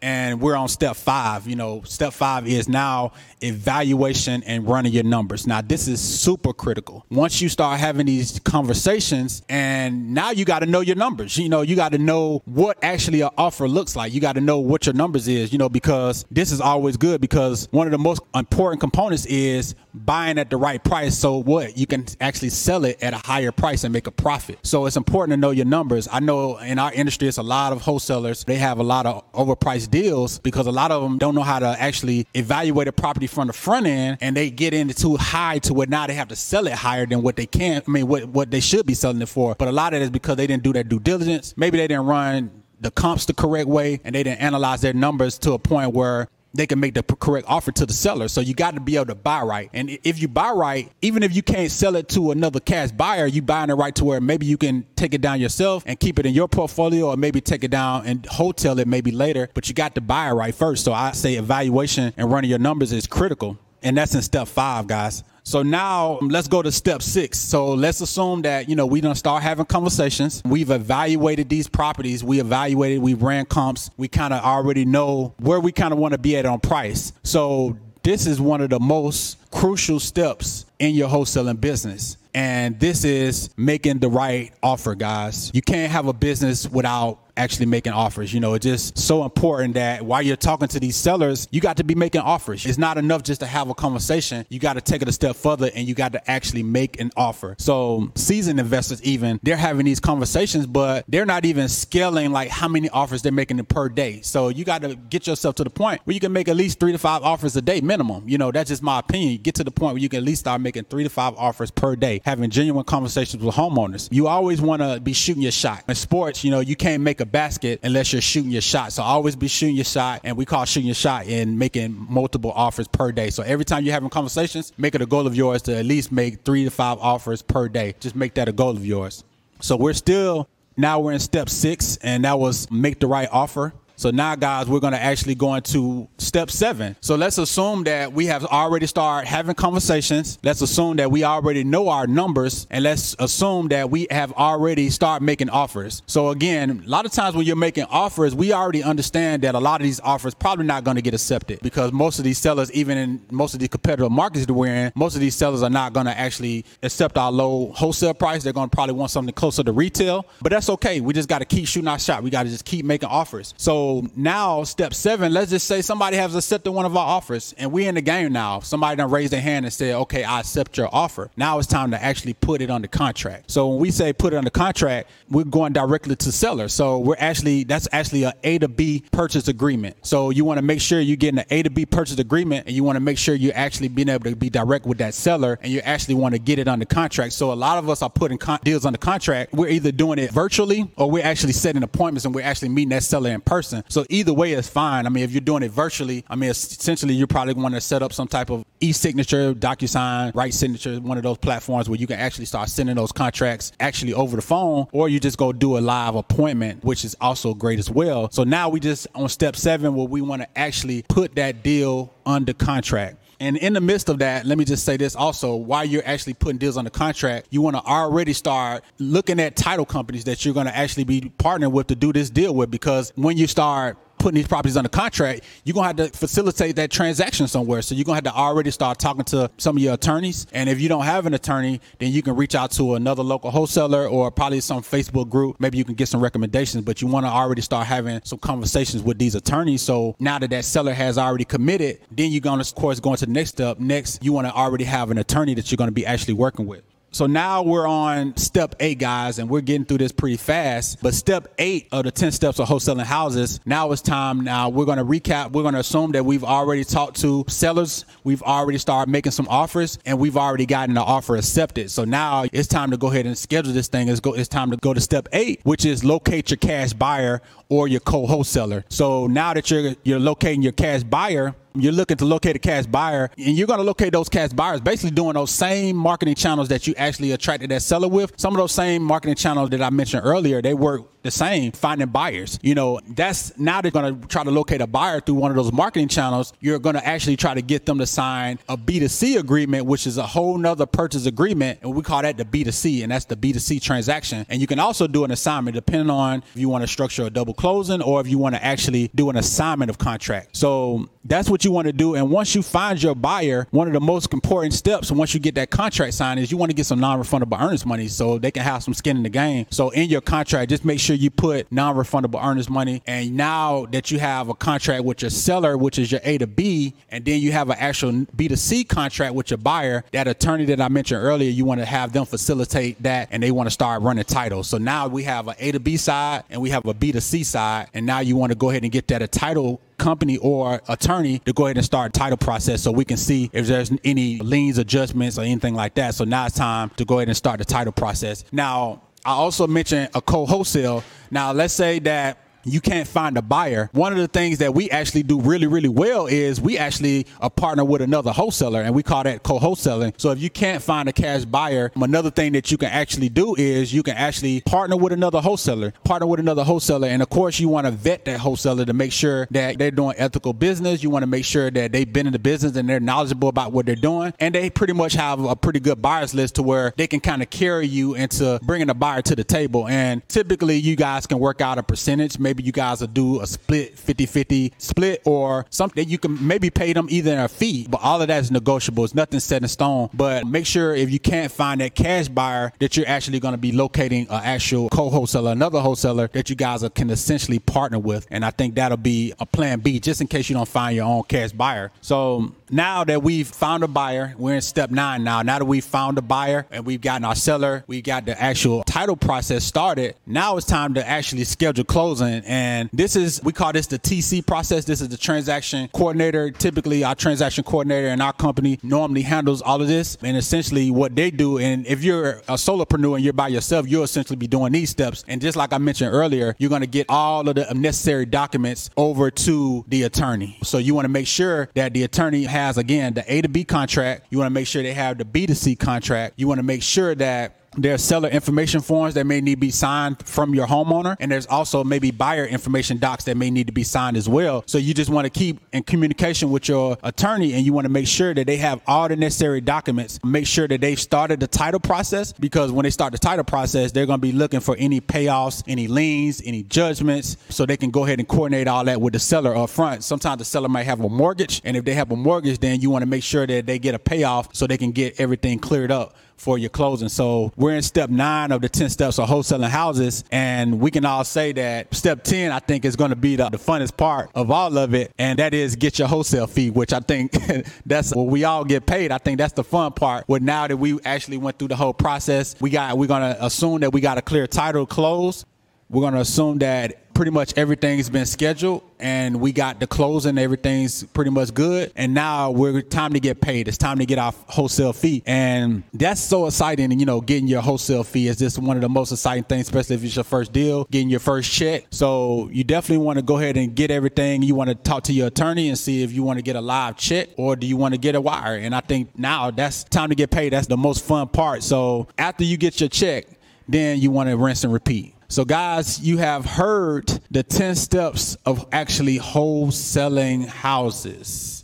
and 0.03 0.41
we're 0.41 0.57
on 0.57 0.69
step 0.69 0.97
five. 0.97 1.47
You 1.47 1.57
know, 1.57 1.83
step 1.83 2.13
five 2.13 2.47
is 2.47 2.69
now 2.69 3.13
evaluation 3.41 4.43
and 4.45 4.67
running 4.69 4.93
your 4.93 5.05
numbers. 5.05 5.47
Now, 5.47 5.61
this 5.61 5.89
is 5.89 6.01
super 6.01 6.53
critical. 6.53 7.07
Once 7.11 7.41
you 7.41 7.49
start 7.49 7.81
having 7.81 8.07
these 8.07 8.39
conversations, 8.41 9.43
and 9.49 10.15
now 10.15 10.31
you 10.31 10.45
got 10.45 10.61
to 10.61 10.67
know 10.67 10.81
your 10.81 10.97
numbers. 10.97 11.37
You 11.37 11.49
know, 11.49 11.63
you 11.63 11.77
got 11.77 11.93
to 11.93 11.99
know 11.99 12.43
what 12.45 12.79
actually 12.83 13.21
an 13.21 13.31
offer 13.37 13.69
looks 13.69 13.97
like. 13.97 14.13
You 14.13 14.21
got 14.21 14.35
to 14.35 14.41
know 14.41 14.59
what 14.59 14.87
your 14.87 14.95
numbers 14.95 15.29
is. 15.29 15.53
You 15.53 15.59
know, 15.59 15.69
because 15.69 16.25
this 16.31 16.53
is 16.53 16.61
always 16.61 16.97
good 16.97 17.21
because 17.21 17.69
one 17.71 17.87
of 17.87 17.91
the 17.91 17.99
most 17.99 18.23
important 18.35 18.81
components 18.81 19.27
is 19.27 19.75
buying 19.95 20.39
at 20.39 20.51
the 20.51 20.57
right 20.57 20.83
price. 20.83 21.17
So 21.19 21.39
what 21.39 21.77
you 21.77 21.87
can 21.87 22.07
actually 22.21 22.51
sell 22.51 22.85
it 22.85 23.03
at 23.03 23.13
a 23.15 23.19
higher 23.19 23.53
price 23.53 23.85
and 23.85 23.93
make 23.93 24.07
a 24.07 24.13
profit. 24.13 24.59
So 24.63 24.87
it's 24.87 24.97
important 24.97 25.33
to 25.33 25.37
know 25.37 25.51
your 25.51 25.67
numbers. 25.67 26.09
I 26.11 26.21
know 26.21 26.59
in 26.59 26.79
our 26.79 26.93
industry, 26.93 27.29
it's 27.29 27.39
a 27.39 27.43
lot 27.43 27.73
of 27.73 27.83
wholesalers. 27.83 28.45
They 28.45 28.57
have 28.57 28.79
a 28.79 28.83
lot 28.83 29.07
of 29.07 29.31
overpriced 29.33 29.90
deals 29.91 30.39
because 30.39 30.67
a 30.67 30.73
lot 30.73 30.91
of 30.91 31.03
them 31.03 31.19
don't 31.19 31.35
know 31.35 31.43
how 31.43 31.59
to 31.59 31.77
actually 31.79 32.27
evaluate 32.35 32.89
a 32.89 32.93
property 32.93 33.27
from 33.27 33.47
the 33.47 33.53
front 33.53 33.87
end 33.87 34.19
and 34.21 34.37
they 34.37 34.51
get 34.51 34.73
into 34.75 34.95
too 34.95 35.17
high 35.17 35.59
to 35.61 35.75
where 35.75 35.87
now 35.87 36.07
they 36.07 36.15
have 36.15 36.29
to 36.29 36.37
sell 36.37 36.67
it 36.67 36.75
higher 36.75 37.07
than 37.07 37.23
what 37.23 37.37
they 37.37 37.47
can. 37.47 37.83
I 37.87 37.91
mean, 37.91 38.07
what, 38.07 38.25
what 38.29 38.51
they 38.51 38.61
should 38.61 38.87
be 38.87 38.95
selling 38.95 39.21
it 39.21 39.29
for. 39.29 39.55
But 39.55 39.69
a 39.69 39.73
lot 39.73 39.93
of 39.93 40.01
it 40.01 40.05
is 40.05 40.11
because 40.11 40.37
they 40.37 40.47
didn't 40.47 40.63
do 40.63 40.73
their 40.73 40.85
due 40.85 41.01
diligence. 41.01 41.55
Maybe 41.57 41.79
they 41.79 41.89
didn't 41.89 42.07
run 42.07 42.63
the 42.81 42.91
comps 42.91 43.27
the 43.27 43.35
correct 43.35 43.69
way 43.69 44.01
and 44.05 44.15
they 44.15 44.23
didn't 44.23 44.41
analyze 44.41 44.81
their 44.81 44.95
numbers 44.95 45.39
to 45.39 45.53
a 45.53 45.59
point 45.59 45.93
where 45.93 46.29
they 46.53 46.67
can 46.67 46.81
make 46.81 46.95
the 46.95 47.03
correct 47.03 47.47
offer 47.49 47.73
to 47.73 47.87
the 47.87 47.93
seller. 47.93 48.29
So 48.29 48.41
you 48.41 48.55
got 48.55 48.75
to 48.75 48.81
be 48.81 48.97
able 48.97 49.07
to 49.07 49.15
buy 49.15 49.43
right. 49.43 49.71
And 49.73 49.99
if 50.03 50.21
you 50.21 50.29
buy 50.29 50.51
right, 50.51 50.91
even 51.01 51.23
if 51.23 51.35
you 51.35 51.43
can't 51.43 51.71
sell 51.71 51.97
it 51.97 52.09
to 52.11 52.33
another 52.33 52.61
cash 52.61 52.91
buyer, 52.91 53.27
you 53.27 53.43
buying 53.43 53.71
it 53.71 53.75
right 53.75 53.95
to 53.97 54.05
where 54.05 54.21
maybe 54.21 54.47
you 54.47 54.57
can 54.57 54.85
take 54.97 55.15
it 55.15 55.21
down 55.21 55.41
yourself 55.41 55.85
and 55.87 55.99
keep 55.99 56.19
it 56.19 56.27
in 56.27 56.35
your 56.35 56.49
portfolio 56.49 57.11
or 57.11 57.17
maybe 57.17 57.41
take 57.41 57.65
it 57.65 57.71
down 57.71 58.07
and 58.07 58.27
hotel 58.27 58.79
it 58.79 58.89
maybe 58.89 59.11
later, 59.13 59.49
but 59.55 59.69
you 59.69 59.75
got 59.75 59.95
to 59.95 60.01
buy 60.01 60.29
it 60.29 60.33
right 60.33 60.55
first. 60.55 60.85
So 60.85 60.93
I 60.93 61.13
say 61.13 61.35
evaluation 61.35 62.13
and 62.17 62.31
running 62.31 62.51
your 62.51 62.59
numbers 62.59 62.93
is 62.93 63.07
critical. 63.07 63.59
And 63.83 63.97
that's 63.97 64.15
in 64.15 64.23
step 64.23 64.49
five, 64.49 64.87
guys. 64.87 65.25
So 65.51 65.65
now 65.65 66.21
let's 66.23 66.47
go 66.47 66.63
to 66.63 66.71
step 66.71 67.03
six. 67.03 67.37
So 67.37 67.73
let's 67.73 68.01
assume 68.01 68.43
that, 68.43 68.69
you 68.69 68.77
know, 68.77 68.87
we 68.87 69.01
don't 69.01 69.17
start 69.17 69.43
having 69.43 69.65
conversations. 69.65 70.43
We've 70.45 70.71
evaluated 70.71 71.49
these 71.49 71.67
properties. 71.67 72.23
We 72.23 72.39
evaluated, 72.39 73.03
we 73.03 73.15
ran 73.15 73.47
comps. 73.47 73.91
We 73.97 74.07
kind 74.07 74.33
of 74.33 74.45
already 74.45 74.85
know 74.85 75.35
where 75.39 75.59
we 75.59 75.73
kind 75.73 75.93
of 75.93 75.99
want 75.99 76.13
to 76.13 76.19
be 76.19 76.37
at 76.37 76.47
on 76.47 76.61
price. 76.61 77.13
So 77.25 77.77
this 78.05 78.29
is 78.29 78.41
one 78.41 78.61
of 78.61 78.71
the 78.71 78.79
most 78.79 79.39
crucial 79.51 80.01
steps 80.01 80.67
in 80.79 80.95
your 80.95 81.09
wholesaling 81.09 81.61
business. 81.61 82.17
And 82.35 82.79
this 82.79 83.05
is 83.05 83.51
making 83.57 83.99
the 83.99 84.09
right 84.09 84.53
offer, 84.63 84.95
guys. 84.95 85.51
You 85.53 85.63
can't 85.63 85.91
have 85.91 86.07
a 86.07 86.13
business 86.13 86.69
without 86.69 87.19
actually 87.37 87.67
making 87.67 87.93
offers. 87.93 88.33
You 88.33 88.41
know, 88.41 88.55
it's 88.55 88.65
just 88.65 88.99
so 88.99 89.25
important 89.25 89.75
that 89.75 90.05
while 90.05 90.23
you're 90.23 90.37
talking 90.37 90.69
to 90.69 90.81
these 90.81 90.97
sellers, 90.97 91.49
you 91.51 91.61
got 91.61 91.79
to 91.79 91.85
be 91.85 91.95
making 91.95 92.21
offers. 92.21 92.67
It's 92.67 92.79
not 92.79 92.99
enough 92.99 93.23
just 93.23 93.41
to 93.41 93.47
have 93.47 93.71
a 93.71 93.75
conversation. 93.75 94.45
You 94.49 94.59
got 94.59 94.75
to 94.75 94.81
take 94.81 95.03
it 95.03 95.09
a 95.09 95.13
step 95.13 95.37
further 95.37 95.71
and 95.75 95.89
you 95.89 95.95
got 95.95 96.13
to 96.13 96.31
actually 96.31 96.63
make 96.63 97.01
an 97.01 97.11
offer. 97.17 97.57
So 97.59 98.13
seasoned 98.15 98.61
investors 98.61 99.03
even, 99.03 99.41
they're 99.43 99.57
having 99.57 99.87
these 99.87 100.01
conversations, 100.01 100.67
but 100.67 101.05
they're 101.09 101.27
not 101.27 101.45
even 101.45 101.69
scaling 101.69 102.31
like 102.31 102.51
how 102.51 102.69
many 102.69 102.91
offers 102.91 103.23
they're 103.23 103.33
making 103.33 103.65
per 103.65 103.89
day. 103.89 104.21
So 104.21 104.49
you 104.49 104.65
got 104.65 104.83
to 104.83 104.95
get 104.95 105.27
yourself 105.27 105.55
to 105.57 105.65
the 105.65 105.71
point 105.71 106.03
where 106.05 106.15
you 106.15 106.21
can 106.21 106.33
make 106.33 106.49
at 106.49 106.57
least 106.57 106.79
three 106.79 106.93
to 106.93 106.99
five 106.99 107.23
offers 107.23 107.57
a 107.57 107.63
day 107.63 107.81
minimum. 107.81 108.29
You 108.29 108.39
know, 108.39 108.53
that's 108.53 108.69
just 108.69 108.83
my 108.83 108.99
opinion. 108.99 109.40
Get 109.43 109.55
to 109.57 109.65
the 109.65 109.71
point 109.71 109.95
where 109.95 110.03
you 110.03 110.09
can 110.09 110.19
at 110.19 110.25
least 110.25 110.41
start 110.41 110.61
making 110.61 110.85
three 110.85 111.05
to 111.05 111.11
five 111.11 111.35
offers 111.37 111.71
per 111.71 111.97
day, 111.97 112.21
having 112.25 112.51
genuine 112.51 112.85
conversations 112.85 113.43
with 113.43 113.55
homeowners. 113.55 114.09
You 114.11 114.27
always 114.27 114.61
want 114.61 114.83
to 114.83 115.01
be 115.01 115.13
shooting 115.13 115.43
your 115.43 115.53
shot. 115.53 115.85
In 115.89 115.95
sports, 115.95 116.45
you 116.45 116.51
know, 116.51 116.61
you 116.61 116.77
can't 116.77 117.03
make 117.03 117.21
a 117.21 117.27
basket 117.27 117.81
unless 117.83 118.13
you're 118.13 118.23
shooting 118.23 118.51
your 118.51 118.61
shot. 118.61 118.93
So 118.93 119.03
always 119.03 119.37
be 119.37 119.49
shooting 119.49 119.77
your 119.77 119.85
shot, 119.85 120.21
and 120.25 120.37
we 120.37 120.45
call 120.45 120.65
shooting 120.65 120.89
your 120.89 120.95
shot 120.95 121.27
in 121.27 121.59
making 121.59 122.07
multiple 122.09 122.53
offers 122.53 122.89
per 122.89 123.13
day. 123.13 123.31
So 123.31 123.43
every 123.43 123.65
time 123.65 123.85
you're 123.85 123.95
having 123.95 124.11
conversations, 124.11 124.73
make 124.77 124.95
it 124.95 125.03
a 125.03 125.07
goal 125.07 125.27
of 125.27 125.35
yours 125.35 125.63
to 125.63 125.77
at 125.77 125.87
least 125.87 126.13
make 126.13 126.45
three 126.45 126.65
to 126.65 126.71
five 126.71 126.99
offers 126.99 127.43
per 127.43 127.69
day. 127.69 127.95
Just 128.01 128.17
make 128.17 128.35
that 128.35 128.49
a 128.49 128.53
goal 128.53 128.71
of 128.71 128.85
yours. 128.85 129.25
So 129.61 129.77
we're 129.77 129.93
still 129.93 130.49
now 130.77 131.01
we're 131.01 131.13
in 131.13 131.19
step 131.21 131.49
six, 131.49 131.99
and 131.99 132.25
that 132.25 132.39
was 132.39 132.71
make 132.71 133.01
the 133.01 133.07
right 133.07 133.29
offer. 133.31 133.73
So 134.01 134.11
now, 134.11 134.35
guys, 134.35 134.67
we're 134.67 134.81
going 134.81 134.95
to 134.95 135.03
actually 135.03 135.35
go 135.35 135.55
into 135.57 136.09
step 136.17 136.51
seven. 136.51 136.97
So 137.03 137.17
let's 137.17 137.37
assume 137.37 137.85
that 137.85 138.15
we 138.15 138.25
have 138.25 138.47
already 138.47 138.87
started 138.87 139.29
having 139.29 139.55
conversations. 139.55 140.39
Let's 140.43 140.63
assume 140.63 140.97
that 140.97 141.11
we 141.11 141.23
already 141.23 141.65
know 141.65 141.91
our 141.91 142.07
numbers, 142.07 142.67
and 142.71 142.83
let's 142.83 143.15
assume 143.19 143.69
that 143.69 143.91
we 143.91 144.07
have 144.11 144.33
already 144.33 144.89
started 144.89 145.23
making 145.23 145.51
offers. 145.51 146.01
So 146.07 146.31
again, 146.31 146.83
a 146.83 146.89
lot 146.89 147.05
of 147.05 147.13
times 147.13 147.37
when 147.37 147.45
you're 147.45 147.57
making 147.57 147.85
offers, 147.91 148.35
we 148.35 148.55
already 148.55 148.83
understand 148.83 149.43
that 149.43 149.55
a 149.55 149.59
lot 149.61 149.83
of 149.83 149.85
these 149.85 150.01
offers 150.01 150.33
probably 150.33 150.65
not 150.65 150.83
going 150.83 150.95
to 150.95 151.03
get 151.03 151.13
accepted 151.13 151.61
because 151.61 151.93
most 151.93 152.19
of 152.19 152.25
these 152.25 152.39
sellers, 152.39 152.73
even 152.73 152.97
in 152.97 153.21
most 153.31 153.53
of 153.53 153.61
the 153.61 153.69
competitive 153.69 154.11
markets 154.11 154.47
that 154.47 154.55
we're 154.55 154.75
in, 154.75 154.93
most 154.95 155.15
of 155.15 155.21
these 155.21 155.35
sellers 155.35 155.63
are 155.63 155.69
not 155.69 155.93
going 155.93 156.07
to 156.07 156.19
actually 156.19 156.65
accept 156.83 157.19
our 157.19 157.31
low 157.31 157.71
wholesale 157.73 158.15
price. 158.15 158.45
They're 158.45 158.55
going 158.55 158.71
to 158.71 158.75
probably 158.75 158.95
want 158.95 159.11
something 159.11 159.35
closer 159.35 159.63
to 159.63 159.73
retail, 159.73 160.25
but 160.41 160.53
that's 160.53 160.71
okay. 160.71 161.03
We 161.03 161.13
just 161.13 161.29
got 161.29 161.41
to 161.41 161.45
keep 161.45 161.69
shooting 161.69 161.89
our 161.89 161.99
shot. 161.99 162.23
We 162.23 162.31
got 162.31 162.45
to 162.45 162.49
just 162.49 162.65
keep 162.65 162.87
making 162.87 163.11
offers. 163.11 163.53
So 163.59 163.90
now, 164.17 164.65
step 164.65 164.95
seven, 164.95 165.33
let's 165.33 165.51
just 165.51 165.67
say 165.67 165.83
somebody 165.83 166.17
has 166.17 166.35
accepted 166.35 166.73
one 166.73 166.85
of 166.87 166.97
our 166.97 167.07
offers 167.07 167.55
and 167.59 167.73
we 167.73 167.87
in 167.87 167.95
the 167.95 168.01
game 168.01 168.33
now. 168.33 168.61
Somebody 168.61 168.97
done 168.97 169.11
raised 169.11 169.33
their 169.33 169.41
hand 169.41 169.67
and 169.67 169.73
said, 169.73 169.95
okay, 169.95 170.25
I 170.25 170.41
accept 170.41 170.77
your 170.77 170.89
offer. 170.93 171.31
Now 171.37 171.59
it's 171.59 171.67
time 171.67 171.91
to 171.91 172.03
actually 172.03 172.35
put 172.35 172.63
it 172.63 172.71
under 172.71 172.89
contract. 172.89 173.51
So 173.51 173.69
when 173.69 173.79
we 173.79 173.91
say 173.91 174.13
put 174.13 174.33
it 174.33 174.37
under 174.37 174.51
contract, 174.51 175.11
we're 175.29 175.45
going 175.45 175.73
directly 175.73 176.17
to 176.17 176.33
seller. 176.33 176.69
So 176.69 176.99
we're 176.99 177.17
actually, 177.19 177.65
that's 177.65 177.89
actually 177.93 178.25
a 178.25 178.33
A 178.45 178.59
to 178.59 178.69
B 178.69 179.05
purchase 179.13 179.49
agreement. 179.49 179.97
So 180.03 180.31
you 180.31 180.45
want 180.45 180.59
to 180.59 180.63
make 180.63 180.81
sure 180.81 181.01
you're 181.01 181.17
getting 181.17 181.41
an 181.41 181.47
A 181.51 181.63
to 181.63 181.71
B 181.71 181.87
purchase 181.87 182.19
agreement 182.19 182.67
and 182.67 182.75
you 182.75 182.85
want 182.85 182.97
to 182.97 183.01
make 183.01 183.19
sure 183.19 183.35
you're 183.35 183.53
actually 183.55 183.89
being 183.89 184.09
able 184.09 184.31
to 184.31 184.37
be 184.37 184.51
direct 184.51 184.87
with 184.87 184.99
that 184.99 185.15
seller 185.15 185.59
and 185.63 185.73
you 185.73 185.81
actually 185.81 186.15
want 186.15 186.35
to 186.35 186.39
get 186.39 186.59
it 186.59 186.69
under 186.69 186.85
contract. 186.85 187.33
So 187.33 187.53
a 187.53 187.55
lot 187.55 187.79
of 187.79 187.89
us 187.89 188.03
are 188.03 188.11
putting 188.11 188.39
con- 188.39 188.61
deals 188.65 188.85
under 188.87 188.99
contract. 188.99 189.53
We're 189.53 189.69
either 189.69 189.93
doing 189.93 190.19
it 190.19 190.31
virtually 190.31 190.91
or 190.97 191.11
we're 191.11 191.25
actually 191.25 191.53
setting 191.53 191.83
appointments 191.83 192.25
and 192.25 192.35
we're 192.35 192.45
actually 192.45 192.71
meeting 192.71 192.91
that 192.91 193.03
seller 193.03 193.31
in 193.31 193.41
person. 193.41 193.80
So 193.89 194.05
either 194.09 194.33
way 194.33 194.53
is 194.53 194.69
fine. 194.69 195.07
I 195.07 195.09
mean, 195.09 195.25
if 195.25 195.33
you're 195.33 195.41
doing 195.41 195.63
it 195.63 195.71
virtually, 195.71 196.25
I 196.29 196.37
mean, 196.37 196.51
essentially 196.51 197.15
you're 197.15 197.27
probably 197.27 197.55
going 197.55 197.73
to 197.73 197.81
set 197.81 198.03
up 198.03 198.13
some 198.13 198.29
type 198.29 198.51
of 198.51 198.65
e-signature, 198.81 199.55
DocuSign, 199.55 200.33
RightSignature, 200.33 201.01
one 201.01 201.17
of 201.17 201.23
those 201.23 201.39
platforms 201.39 201.89
where 201.89 201.99
you 201.99 202.07
can 202.07 202.19
actually 202.19 202.47
start 202.47 202.69
sending 202.69 202.97
those 202.97 203.13
contracts 203.13 203.73
actually 203.81 204.15
over 204.15 204.37
the 204.37 204.43
phone, 204.43 204.87
or 204.93 205.09
you 205.09 205.21
just 205.21 205.39
go 205.39 205.53
do 205.53 205.77
a 205.77 205.81
live 205.81 206.15
appointment, 206.15 206.83
which 206.85 207.05
is 207.05 207.17
also 207.21 207.55
great 207.55 207.79
as 207.79 207.91
well. 207.91 208.31
So 208.31 208.45
now 208.45 208.69
we 208.69 208.81
just 208.81 209.07
on 209.15 209.29
step 209.29 209.57
seven 209.57 209.95
where 209.95 210.07
we 210.07 210.21
want 210.21 210.43
to 210.43 210.59
actually 210.59 211.03
put 211.09 211.35
that 211.37 211.63
deal 211.63 212.13
under 212.25 212.53
contract. 212.53 213.17
And 213.41 213.57
in 213.57 213.73
the 213.73 213.81
midst 213.81 214.11
of 214.11 214.19
that, 214.19 214.45
let 214.45 214.59
me 214.59 214.67
just 214.67 214.85
say 214.85 214.99
this 214.99 215.17
also 215.17 215.57
while 215.57 215.83
you're 215.83 216.07
actually 216.07 216.35
putting 216.35 216.59
deals 216.59 216.77
on 216.77 216.85
the 216.85 216.91
contract, 216.91 217.49
you 217.51 217.63
want 217.63 217.75
to 217.75 217.83
already 217.83 218.35
start 218.35 218.85
looking 218.99 219.41
at 219.41 219.57
title 219.57 219.87
companies 219.87 220.25
that 220.25 220.45
you're 220.45 220.53
going 220.53 220.67
to 220.67 220.77
actually 220.77 221.05
be 221.05 221.23
partnering 221.39 221.73
with 221.73 221.87
to 221.87 221.97
do 221.97 222.13
this 222.13 222.29
deal 222.29 222.55
with. 222.55 222.71
Because 222.71 223.15
when 223.17 223.39
you 223.39 223.47
start 223.47 223.97
putting 224.21 224.37
these 224.37 224.47
properties 224.47 224.77
under 224.77 224.89
contract, 224.89 225.43
you're 225.65 225.75
gonna 225.75 225.89
have 225.89 225.97
to 225.97 226.09
facilitate 226.17 226.77
that 226.77 226.91
transaction 226.91 227.49
somewhere. 227.49 227.83
So 227.83 227.95
you're 227.95 228.05
gonna 228.05 228.17
have 228.17 228.25
to 228.25 228.35
already 228.35 228.71
start 228.71 228.99
talking 228.99 229.25
to 229.25 229.51
some 229.57 229.77
of 229.77 229.83
your 229.83 229.95
attorneys. 229.95 230.47
And 230.53 230.69
if 230.69 230.81
you 230.81 230.89
don't 230.89 231.05
have 231.05 231.27
an 231.27 231.35
attorney, 231.35 231.81
then 231.99 232.13
you 232.13 232.23
can 232.23 232.37
reach 232.37 232.55
out 232.55 232.71
to 232.73 232.95
another 232.95 233.23
local 233.23 233.51
wholesaler 233.51 234.07
or 234.07 234.31
probably 234.31 234.61
some 234.61 234.83
Facebook 234.83 235.29
group. 235.29 235.57
Maybe 235.59 235.79
you 235.79 235.85
can 235.85 235.95
get 235.95 236.09
some 236.09 236.21
recommendations, 236.21 236.85
but 236.85 237.03
you 237.03 237.09
want 237.09 237.27
to 237.27 237.31
already 237.31 237.63
start 237.63 237.87
having 237.87 238.21
some 238.25 238.39
conversations 238.39 239.03
with 239.03 239.19
these 239.19 239.35
attorneys. 239.35 239.83
So 239.83 240.15
now 240.21 240.39
that 240.39 240.51
that 240.51 240.65
seller 240.65 240.93
has 240.93 241.19
already 241.19 241.45
committed, 241.45 242.01
then 242.11 242.31
you're 242.31 242.41
gonna, 242.41 242.61
of 242.61 242.75
course, 242.75 243.01
go 243.01 243.13
into 243.13 243.27
the 243.27 243.33
next 243.33 243.51
step. 243.51 243.79
Next, 243.81 244.23
you 244.23 244.33
want 244.33 244.47
to 244.47 244.53
already 244.53 244.85
have 244.85 245.11
an 245.11 245.19
attorney 245.19 245.55
that 245.55 245.71
you're 245.71 245.77
gonna 245.77 245.93
be 245.93 246.07
actually 246.07 246.35
working 246.35 246.67
with. 246.67 246.83
So 247.13 247.27
now 247.27 247.63
we're 247.63 247.89
on 247.89 248.37
step 248.37 248.77
eight, 248.79 249.01
guys, 249.01 249.41
and 249.41 249.51
we're 249.51 249.63
getting 249.63 249.85
through 249.85 249.99
this 249.99 250.13
pretty 250.13 250.37
fast. 250.37 251.03
But 251.03 251.13
step 251.13 251.53
eight 251.59 251.89
of 251.91 252.05
the 252.05 252.13
10 252.13 252.31
steps 252.31 252.61
of 252.61 252.69
wholesaling 252.69 253.03
houses, 253.05 253.59
now 253.67 253.91
it's 253.91 254.01
time. 254.01 254.43
Now 254.43 254.69
we're 254.69 254.85
going 254.85 254.99
to 254.99 255.05
recap. 255.05 255.51
We're 255.51 255.63
going 255.63 255.75
to 255.75 255.81
assume 255.81 256.13
that 256.13 256.25
we've 256.25 256.45
already 256.45 256.85
talked 256.85 257.21
to 257.23 257.45
sellers. 257.49 258.05
We've 258.23 258.43
already 258.43 258.79
started 258.79 259.11
making 259.11 259.33
some 259.33 259.49
offers 259.49 259.99
and 260.07 260.21
we've 260.21 260.37
already 260.37 260.67
gotten 260.67 260.95
the 260.95 261.03
offer 261.03 261.37
accepted. 261.37 261.91
So 261.91 262.05
now 262.05 262.45
it's 262.53 262.69
time 262.69 262.93
to 262.93 262.97
go 262.97 263.09
ahead 263.09 263.27
and 263.27 263.37
schedule 263.37 263.73
this 263.73 263.89
thing. 263.89 264.09
It's, 264.09 264.21
go, 264.21 264.35
it's 264.35 264.49
time 264.49 264.71
to 264.71 264.77
go 264.77 264.95
to 264.95 265.01
step 265.01 265.29
eight, 265.33 265.61
which 265.65 265.85
is 265.85 266.05
locate 266.05 266.51
your 266.51 266.59
cash 266.59 266.93
buyer 266.93 267.43
or 267.71 267.89
your 267.89 268.01
co-wholesaler. 268.01 268.85
So 268.91 269.27
now 269.27 269.55
that 269.55 269.71
you're, 269.71 269.95
you're 270.05 270.21
locating 270.21 270.61
your 270.61 270.73
cash 270.73 271.03
buyer, 271.05 271.55
you're 271.75 271.93
looking 271.93 272.17
to 272.17 272.25
locate 272.25 272.57
a 272.57 272.59
cash 272.59 272.87
buyer 272.87 273.31
and 273.39 273.57
you're 273.57 273.67
going 273.67 273.79
to 273.79 273.85
locate 273.85 274.13
those 274.13 274.29
cash 274.29 274.51
buyers 274.51 274.81
basically 274.81 275.13
doing 275.13 275.35
those 275.35 275.53
same 275.53 275.97
marketing 275.97 276.35
channels 276.35 276.69
that 276.69 276.87
you 276.87 276.95
actually 276.97 277.31
attracted 277.31 277.71
that 277.71 277.81
seller 277.81 278.09
with 278.09 278.33
some 278.37 278.53
of 278.55 278.59
those 278.59 278.73
same 278.73 279.03
marketing 279.03 279.37
channels 279.37 279.71
that 279.71 279.81
i 279.81 279.89
mentioned 279.89 280.23
earlier 280.25 280.61
they 280.61 280.75
work 280.75 281.03
the 281.23 281.31
same 281.31 281.73
finding 281.73 282.09
buyers 282.09 282.59
you 282.63 282.75
know 282.75 283.01
that's 283.09 283.57
now 283.59 283.81
they're 283.81 283.91
going 283.91 284.21
to 284.21 284.29
try 284.29 284.43
to 284.43 284.51
locate 284.51 284.81
a 284.81 284.87
buyer 284.87 285.21
through 285.21 285.35
one 285.35 285.51
of 285.51 285.57
those 285.57 285.73
marketing 285.73 286.09
channels 286.09 286.53
you're 286.61 286.79
going 286.79 286.95
to 286.95 287.07
actually 287.07 287.37
try 287.37 287.55
to 287.55 287.63
get 287.63 287.87
them 287.87 287.99
to 287.99 288.07
sign 288.07 288.59
a 288.69 288.77
b2c 288.77 289.39
agreement 289.39 289.87
which 289.87 290.07
is 290.07 290.19
a 290.19 290.27
whole 290.27 290.57
nother 290.57 290.87
purchase 290.87 291.27
agreement 291.27 291.79
and 291.83 291.95
we 291.95 292.03
call 292.03 292.23
that 292.23 292.37
the 292.37 292.45
b2c 292.45 293.03
and 293.03 293.13
that's 293.13 293.25
the 293.27 293.37
b2c 293.37 293.81
transaction 293.81 294.45
and 294.49 294.61
you 294.61 294.67
can 294.67 294.79
also 294.79 295.07
do 295.07 295.25
an 295.25 295.31
assignment 295.31 295.75
depending 295.75 296.11
on 296.11 296.43
if 296.55 296.61
you 296.61 296.69
want 296.69 296.83
to 296.83 296.89
structure 296.89 297.25
a 297.25 297.31
double 297.31 297.55
closing 297.55 298.03
or 298.03 298.21
if 298.21 298.29
you 298.29 298.39
want 298.39 298.55
to 298.55 298.65
actually 298.65 299.11
do 299.15 299.31
an 299.31 299.37
assignment 299.37 299.91
of 299.91 299.99
contract 299.99 300.57
so 300.57 301.09
that's 301.25 301.51
what 301.51 301.65
you 301.65 301.73
want 301.73 301.87
to 301.87 301.93
do. 301.93 302.15
And 302.15 302.31
once 302.31 302.55
you 302.55 302.63
find 302.63 303.03
your 303.03 303.15
buyer, 303.15 303.67
one 303.71 303.87
of 303.87 303.93
the 303.93 304.01
most 304.01 304.33
important 304.33 304.75
steps 304.75 305.11
once 305.11 305.35
you 305.35 305.41
get 305.41 305.55
that 305.57 305.71
contract 305.71 306.15
signed 306.15 306.41
is 306.41 306.51
you 306.51 306.57
want 306.57 306.71
to 306.71 306.75
get 306.75 306.87
some 306.87 307.01
non-refundable 307.01 307.61
earnest 307.61 307.85
money 307.85 308.09
so 308.09 308.39
they 308.39 308.51
can 308.51 308.63
have 308.63 308.83
some 308.83 308.95
skin 308.95 309.17
in 309.17 309.23
the 309.23 309.29
game. 309.29 309.67
So 309.71 309.91
in 309.91 310.09
your 310.09 310.21
contract, 310.21 310.71
just 310.71 310.85
make 310.85 310.99
sure 310.99 311.10
you 311.15 311.31
put 311.31 311.71
non-refundable 311.73 312.43
earnest 312.45 312.71
money. 312.71 313.03
And 313.07 313.37
now 313.37 313.87
that 313.87 314.11
you 314.11 314.19
have 314.19 314.49
a 314.49 314.55
contract 314.55 315.05
with 315.05 315.23
your 315.23 315.31
seller, 315.31 315.77
which 315.77 315.99
is 315.99 316.11
your 316.13 316.21
A 316.25 316.39
to 316.39 316.47
B, 316.47 316.95
and 317.11 317.25
then 317.25 317.41
you 317.41 317.53
have 317.53 317.71
an 317.71 317.77
actual 317.79 318.27
B 318.37 318.49
to 318.49 318.57
C 318.57 318.85
contract 318.85 319.35
with 319.35 319.51
your 319.51 319.59
buyer, 319.59 320.05
that 320.13 320.29
attorney 320.29 320.65
that 320.67 320.81
I 320.81 320.89
mentioned 320.89 321.23
earlier, 321.23 321.51
you 321.51 321.65
want 321.65 321.81
to 321.81 321.87
have 321.87 322.13
them 322.13 322.25
facilitate 322.25 323.03
that 323.03 323.29
and 323.31 323.43
they 323.43 323.51
want 323.51 323.67
to 323.67 323.71
start 323.71 324.03
running 324.03 324.25
titles. 324.25 324.69
So 324.69 324.79
now 324.79 325.09
we 325.09 325.23
have 325.25 325.49
an 325.49 325.55
A 325.59 325.73
to 325.73 325.81
B 325.81 325.97
side 325.97 326.45
and 326.51 326.61
we 326.61 326.71
have 326.71 326.87
a 326.87 326.95
B 326.95 327.13
to 327.13 327.21
C 327.21 327.45
side. 327.45 327.89
And 327.95 328.07
now 328.07 328.21
you 328.21 328.37
want 328.37 328.53
to 328.53 328.57
go 328.59 328.71
ahead 328.71 328.83
and 328.83 328.93
get 328.93 329.09
that 329.09 329.23
a 329.23 329.29
title 329.29 329.81
company 329.99 330.39
or 330.39 330.81
attorney 330.89 331.41
to 331.41 331.53
go 331.53 331.67
ahead 331.67 331.77
and 331.77 331.85
start 331.85 332.13
title 332.15 332.39
process 332.39 332.83
so 332.83 332.91
we 332.91 333.05
can 333.05 333.19
see 333.19 333.51
if 333.53 333.67
there's 333.67 333.93
any 334.03 334.39
liens 334.39 334.79
adjustments 334.79 335.39
or 335.39 335.43
anything 335.43 335.75
like 335.75 335.95
that. 335.95 336.15
So 336.15 336.25
now 336.25 336.47
it's 336.47 336.57
time 336.57 336.91
to 336.97 337.05
go 337.05 337.19
ahead 337.19 337.29
and 337.29 337.37
start 337.37 337.59
the 337.59 337.65
title 337.67 337.93
process. 337.93 338.45
Now, 338.51 339.03
I 339.25 339.33
also 339.33 339.67
mentioned 339.67 340.11
a 340.15 340.21
co-wholesale. 340.21 341.05
Now, 341.31 341.53
let's 341.53 341.75
say 341.75 341.99
that 342.01 342.39
you 342.65 342.81
can't 342.81 343.09
find 343.09 343.37
a 343.37 343.43
buyer. 343.43 343.91
One 343.93 344.13
of 344.13 344.19
the 344.19 344.29
things 344.29 344.59
that 344.59 344.75
we 344.75 344.91
actually 344.91 345.23
do 345.23 345.41
really, 345.41 345.67
really 345.67 345.89
well 345.89 346.27
is 346.27 346.61
we 346.61 346.79
actually 346.79 347.27
a 347.41 347.51
partner 347.51 347.85
with 347.85 348.03
another 348.03 348.33
wholesaler 348.33 348.83
and 348.83 348.95
we 348.95 349.03
call 349.03 349.25
that 349.25 349.43
co-wholesaling. 349.43 350.15
So 350.19 350.31
if 350.31 350.41
you 350.41 350.51
can't 350.51 350.83
find 350.83 351.09
a 351.09 351.13
cash 351.13 351.45
buyer, 351.45 351.93
another 351.97 352.31
thing 352.31 352.53
that 352.53 352.71
you 352.71 352.79
can 352.79 352.89
actually 352.89 353.29
do 353.29 353.55
is 353.57 353.93
you 353.93 354.03
can 354.03 354.17
actually 354.17 354.61
partner 354.63 354.97
with 354.97 355.13
another 355.13 355.41
wholesaler, 355.41 355.93
partner 356.05 356.27
with 356.27 356.41
another 356.41 356.65
wholesaler. 356.65 357.09
And 357.09 357.23
of 357.23 357.31
course 357.31 357.59
you 357.59 357.69
want 357.69 357.87
to 357.87 357.91
vet 357.91 358.25
that 358.27 358.41
wholesaler 358.41 358.85
to 358.85 358.93
make 358.93 359.13
sure 359.13 359.47
that 359.51 359.79
they're 359.79 359.91
doing 359.91 360.15
ethical 360.19 360.53
business. 360.53 361.03
You 361.03 361.11
want 361.11 361.23
to 361.23 361.27
make 361.27 361.45
sure 361.45 361.71
that 361.71 361.93
they've 361.93 362.11
been 362.11 362.27
in 362.27 362.33
the 362.33 362.39
business 362.39 362.77
and 362.77 362.89
they're 362.89 363.01
knowledgeable 363.01 363.49
about 363.49 363.73
what 363.73 363.87
they're 363.87 363.95
doing. 363.97 364.33
And 364.39 364.55
they 364.55 364.71
pretty 364.71 364.93
much 364.93 365.15
have 365.15 365.43
a 365.45 365.57
pretty 365.57 365.81
good 365.81 366.03
buyers 366.03 366.35
list 366.35 366.57
to 366.57 366.63
where 366.63 366.93
they 366.97 367.07
can 367.07 367.21
kind 367.21 367.43
of 367.43 367.51
carry 367.51 367.87
you 367.87 368.15
into 368.15 368.59
bringing 368.63 368.91
a 368.91 368.95
buyer 368.95 369.23
to 369.23 369.37
the 369.37 369.45
table. 369.45 369.89
And 369.89 370.27
typically 370.29 370.77
you 370.77 370.97
guys 370.97 371.27
can 371.27 371.39
work 371.39 371.61
out 371.61 371.79
a 371.79 371.83
percentage, 371.83 372.39
maybe 372.39 372.50
maybe 372.51 372.65
you 372.65 372.73
guys 372.73 373.01
will 373.01 373.07
do 373.07 373.41
a 373.41 373.47
split 373.47 373.97
50-50 373.97 374.73
split 374.79 375.23
or 375.25 375.65
something 375.71 376.09
you 376.09 376.19
can 376.19 376.45
maybe 376.45 376.69
pay 376.69 376.93
them 376.93 377.07
either 377.11 377.39
a 377.39 377.49
fee 377.49 377.87
but 377.89 378.01
all 378.03 378.21
of 378.21 378.29
that 378.29 378.43
is 378.43 378.51
negotiable. 378.51 379.05
It's 379.05 379.15
nothing 379.15 379.39
set 379.41 379.63
in 379.63 379.69
stone. 379.69 380.11
But 380.13 380.47
make 380.47 380.67
sure 380.67 380.95
if 380.95 381.11
you 381.11 381.19
can't 381.19 381.53
find 381.53 381.81
that 381.81 381.95
cash 381.95 382.29
buyer 382.29 382.73
that 382.81 382.97
you're 382.97 383.09
actually 383.09 383.39
going 383.41 383.53
to 383.53 383.59
be 383.59 383.73
locating 383.73 384.27
an 384.29 384.43
actual 384.43 384.89
co-wholesaler 384.89 385.53
another 385.53 385.81
wholesaler 385.81 386.29
that 386.29 386.51
you 386.51 386.57
guys 386.57 386.85
can 386.95 387.11
essentially 387.11 387.59
partner 387.59 387.99
with. 387.99 388.27
And 388.31 388.45
i 388.45 388.51
think 388.51 388.75
that'll 388.75 388.97
be 388.97 389.33
a 389.39 389.47
plan 389.47 389.81
b 389.81 390.01
just 390.01 390.21
in 390.21 390.27
case 390.27 390.49
you 390.49 390.55
don't 390.55 390.69
find 390.69 390.97
your 390.97 391.07
own 391.07 391.23
cash 391.25 391.53
buyer. 391.53 391.93
So 392.01 392.53
now 392.71 393.05
that 393.05 393.23
we've 393.23 393.49
found 393.49 393.83
a 393.83 393.89
buyer, 393.89 394.35
we're 394.39 394.55
in 394.55 394.61
step 394.61 394.91
nine 394.91 395.25
now. 395.25 395.43
Now 395.43 395.59
that 395.59 395.65
we've 395.65 395.85
found 395.85 396.19
a 396.19 396.23
buyer 396.23 396.67
and 396.71 396.87
we've 396.87 397.01
gotten 397.01 397.25
our 397.25 397.35
seller, 397.35 397.85
we 397.87 398.01
got 398.01 398.27
the 398.27 398.41
actual 398.41 398.85
title 398.85 399.17
process 399.17 399.65
started. 399.65 400.15
Now 400.27 400.57
it's 400.57 400.67
time 400.67 400.95
to 400.95 401.07
actually 401.07 401.45
schedule 401.45 401.85
closing. 401.85 402.43
And 402.47 402.89
this 402.93 403.17
is, 403.17 403.43
we 403.43 403.53
call 403.53 403.73
this 403.73 403.87
the 403.87 403.99
TC 403.99 404.47
process. 404.47 404.85
This 404.85 405.01
is 405.01 405.09
the 405.09 405.17
transaction 405.17 405.89
coordinator. 405.93 406.51
Typically, 406.51 407.03
our 407.03 407.15
transaction 407.15 407.65
coordinator 407.65 408.09
in 408.09 408.21
our 408.21 408.33
company 408.33 408.79
normally 408.83 409.23
handles 409.23 409.63
all 409.63 409.83
of 409.83 409.89
this. 409.89 410.17
And 410.23 410.37
essentially, 410.37 410.91
what 410.91 411.17
they 411.17 411.31
do, 411.31 411.59
and 411.59 411.87
if 411.87 412.05
you're 412.05 412.39
a 412.49 412.55
solopreneur 412.55 413.17
and 413.17 413.25
you're 413.25 413.33
by 413.33 413.49
yourself, 413.49 413.89
you'll 413.89 414.05
essentially 414.05 414.37
be 414.37 414.47
doing 414.47 414.73
these 414.73 414.91
steps. 414.91 415.25
And 415.27 415.41
just 415.41 415.57
like 415.57 415.73
I 415.73 415.79
mentioned 415.79 416.15
earlier, 416.15 416.55
you're 416.59 416.71
going 416.71 416.83
to 416.83 416.87
get 416.87 417.07
all 417.09 417.49
of 417.49 417.57
the 417.57 417.67
necessary 417.75 418.27
documents 418.27 418.91
over 418.97 419.31
to 419.31 419.85
the 419.89 420.05
attorney. 420.05 420.59
So 420.63 420.79
you 420.79 420.95
want 420.95 421.07
to 421.07 421.11
make 421.11 421.27
sure 421.27 421.69
that 421.75 421.95
the 421.95 422.05
attorney 422.05 422.45
has 422.45 422.60
has 422.61 422.79
again 422.79 423.15
the 423.15 423.25
A 423.33 423.43
to 423.43 423.49
B 423.49 423.65
contract. 423.65 424.27
You 424.31 424.39
want 424.39 424.47
to 424.47 424.55
make 424.55 424.67
sure 424.67 424.83
they 424.83 424.93
have 424.93 425.19
the 425.19 425.25
B 425.25 425.47
to 425.47 425.55
C 425.55 425.75
contract. 425.75 426.35
You 426.37 426.47
want 426.47 426.59
to 426.59 426.63
make 426.63 426.83
sure 426.83 427.15
that 427.15 427.60
There's 427.77 428.03
seller 428.03 428.29
information 428.29 428.81
forms 428.81 429.15
that 429.15 429.27
may 429.27 429.41
need 429.41 429.55
to 429.55 429.61
be 429.61 429.71
signed 429.71 430.27
from 430.27 430.57
your 430.57 430.67
homeowner. 430.67 431.17
And 431.21 431.31
there's 431.31 431.47
also 431.47 431.85
maybe 431.85 432.11
buyer 432.11 432.45
information 432.45 432.99
docs 432.99 433.25
that 433.25 433.37
may 433.37 433.49
need 433.49 433.69
to 433.69 433.73
be 433.73 433.85
signed 433.85 434.17
as 434.17 434.29
well. 434.29 434.65
So 434.67 434.77
you 434.77 434.93
just 434.93 435.09
want 435.09 435.27
to 435.27 435.31
keep 435.31 435.61
in 435.73 435.85
communication 435.85 436.51
with 436.51 436.69
your 436.69 436.99
attorney 437.05 437.55
and 437.55 437.65
you 437.65 437.73
want 437.73 437.85
to 437.85 437.89
make 437.89 438.09
sure 438.09 438.35
that 438.35 438.49
they 438.49 438.57
have 438.57 438.81
all 438.89 439.09
the 439.09 439.15
necessary 439.15 439.61
documents. 439.61 440.19
Make 440.25 440.49
sure 440.49 440.67
that 440.67 440.81
they've 440.81 440.99
started 440.99 441.39
the 441.39 441.47
title 441.47 441.79
process 441.79 442.33
because 442.33 442.73
when 442.73 442.83
they 442.83 442.91
start 442.91 443.13
the 443.13 443.19
title 443.19 443.45
process, 443.45 443.93
they're 443.93 444.07
going 444.07 444.21
to 444.21 444.27
be 444.27 444.33
looking 444.33 444.61
for 444.61 444.75
any 444.77 445.01
payoffs, 445.01 445.63
any 445.69 445.87
liens, 445.87 446.43
any 446.45 446.65
judgments, 446.65 447.37
so 447.51 447.67
they 447.67 447.77
can 447.77 447.91
go 447.91 448.05
ahead 448.05 448.19
and 448.19 448.27
coordinate 448.27 448.67
all 448.67 448.85
that 448.85 449.01
with 449.01 449.13
the 449.13 449.21
seller 449.21 449.55
up 449.55 449.71
front. 449.71 450.03
Sometimes 450.03 450.41
the 450.41 450.45
seller 450.45 450.69
might 450.69 450.85
have 450.85 451.01
a 451.01 451.09
mortgage. 451.09 451.63
And 451.65 451.77
if 451.77 451.85
they 451.85 451.95
have 451.95 452.11
a 452.11 452.17
mortgage, 452.17 452.59
then 452.59 452.81
you 452.81 452.91
want 452.91 453.03
to 453.03 453.09
make 453.09 453.23
sure 453.23 453.47
that 453.47 453.67
they 453.67 453.79
get 453.79 453.95
a 453.95 453.99
payoff 454.01 454.57
so 454.57 454.67
they 454.67 454.79
can 454.79 454.91
get 454.91 455.21
everything 455.21 455.61
cleared 455.61 455.93
up 455.93 456.17
for 456.41 456.57
your 456.57 456.71
closing. 456.71 457.11
So 457.11 457.53
we're 457.57 457.77
in 457.77 457.83
step 457.83 458.09
nine 458.09 458.51
of 458.51 458.63
the 458.63 458.69
10 458.69 458.89
steps 458.89 459.19
of 459.19 459.29
wholesaling 459.29 459.69
houses. 459.69 460.25
And 460.33 460.81
we 460.81 460.91
can 460.91 461.05
all 461.05 461.23
say 461.23 461.53
that 461.53 461.95
step 461.95 462.25
10, 462.25 462.51
I 462.51 462.59
think, 462.61 462.87
is 462.87 462.97
going 462.97 463.11
to 463.11 463.17
be 463.17 463.37
the, 463.37 463.51
the 463.51 463.59
funnest 463.59 463.97
part 463.97 464.31
of 464.35 464.51
all 464.51 464.77
of 464.79 464.95
it. 464.95 465.13
And 465.19 465.39
that 465.39 465.53
is 465.53 465.77
get 465.77 465.99
your 465.99 466.09
wholesale 466.09 466.47
fee, 466.47 466.71
which 466.71 466.95
I 466.95 467.01
think 467.01 467.33
that's 467.87 468.15
what 468.15 468.27
we 468.27 468.45
all 468.45 468.65
get 468.65 468.87
paid. 468.87 469.13
I 469.13 469.19
think 469.19 469.39
that's 469.39 469.53
the 469.53 469.65
fun 469.65 469.93
part. 469.93 470.25
But 470.27 470.41
now 470.41 470.67
that 470.67 470.79
we 470.79 470.99
actually 471.05 471.37
went 471.37 471.59
through 471.59 471.69
the 471.69 471.77
whole 471.77 471.93
process, 471.95 472.57
we 472.59 472.71
got, 472.71 472.97
we're 472.97 473.07
going 473.07 473.35
to 473.35 473.45
assume 473.45 473.81
that 473.81 473.93
we 473.93 474.01
got 474.01 474.17
a 474.17 474.23
clear 474.23 474.47
title 474.47 474.87
close. 474.87 475.45
We're 475.91 476.03
going 476.03 476.15
to 476.15 476.21
assume 476.21 476.59
that 476.59 477.13
pretty 477.15 477.33
much 477.33 477.53
everything's 477.59 478.09
been 478.09 478.25
scheduled 478.25 478.83
and 478.99 479.41
we 479.41 479.53
got 479.53 479.79
the 479.79 479.87
closing 479.87 480.39
everything's 480.39 481.03
pretty 481.03 481.31
much 481.31 481.53
good. 481.53 481.93
And 481.97 482.15
now 482.15 482.51
we're 482.51 482.81
time 482.81 483.13
to 483.13 483.21
get 483.21 483.41
paid. 483.41 483.69
It's 483.69 483.77
time 483.77 483.99
to 483.99 484.07
get 484.07 484.19
our 484.19 484.33
wholesale 484.47 484.95
fee. 484.95 485.23
And 485.27 485.83
that's 485.93 486.21
so 486.21 486.47
exciting 486.47 486.93
and 486.93 486.99
you 487.01 487.05
know 487.05 487.21
getting 487.21 487.47
your 487.47 487.61
wholesale 487.61 488.05
fee 488.05 488.29
is 488.29 488.39
just 488.39 488.59
one 488.59 488.77
of 488.77 488.81
the 488.81 488.89
most 488.89 489.13
exciting 489.13 489.45
things 489.45 489.67
especially 489.67 489.97
if 489.97 490.05
it's 490.05 490.17
your 490.17 490.25
first 490.25 490.53
deal 490.53 490.85
getting 490.91 491.11
your 491.11 491.21
first 491.21 491.53
check. 491.53 491.87
So 491.91 492.49
you 492.53 492.65
definitely 492.65 493.05
want 493.05 493.19
to 493.19 493.23
go 493.23 493.37
ahead 493.37 493.57
and 493.57 493.75
get 493.75 493.91
everything. 493.91 494.43
You 494.43 494.55
want 494.55 494.69
to 494.71 494.77
talk 494.77 495.03
to 495.05 495.13
your 495.13 495.27
attorney 495.27 495.69
and 495.69 495.79
see 495.79 496.03
if 496.03 496.13
you 496.13 496.23
want 496.23 496.39
to 496.39 496.43
get 496.43 496.57
a 496.57 496.61
live 496.63 496.97
check 496.97 497.29
or 497.37 497.55
do 497.55 497.67
you 497.67 497.77
want 497.77 497.93
to 497.93 497.99
get 497.99 498.15
a 498.15 498.21
wire. 498.21 498.57
And 498.57 498.75
i 498.75 498.81
think 498.81 499.19
now 499.19 499.51
that's 499.51 499.85
time 499.85 500.09
to 500.09 500.15
get 500.15 500.31
paid. 500.31 500.55
That's 500.55 500.69
the 500.69 500.77
most 500.77 501.05
fun 501.05 501.29
part. 501.29 501.65
So 501.65 502.09
after 502.17 502.45
you 502.45 502.57
get 502.57 502.81
your 502.81 502.89
check 502.89 503.27
then 503.69 503.99
you 503.99 504.11
want 504.11 504.31
to 504.31 504.37
rinse 504.37 504.65
and 504.65 504.73
repeat 504.73 505.15
so, 505.31 505.45
guys, 505.45 506.01
you 506.01 506.19
have 506.19 506.45
heard 506.45 507.09
the 507.31 507.45
10 507.45 507.77
steps 507.77 508.37
of 508.47 508.67
actually 508.73 509.17
wholesaling 509.17 510.45
houses. 510.49 511.63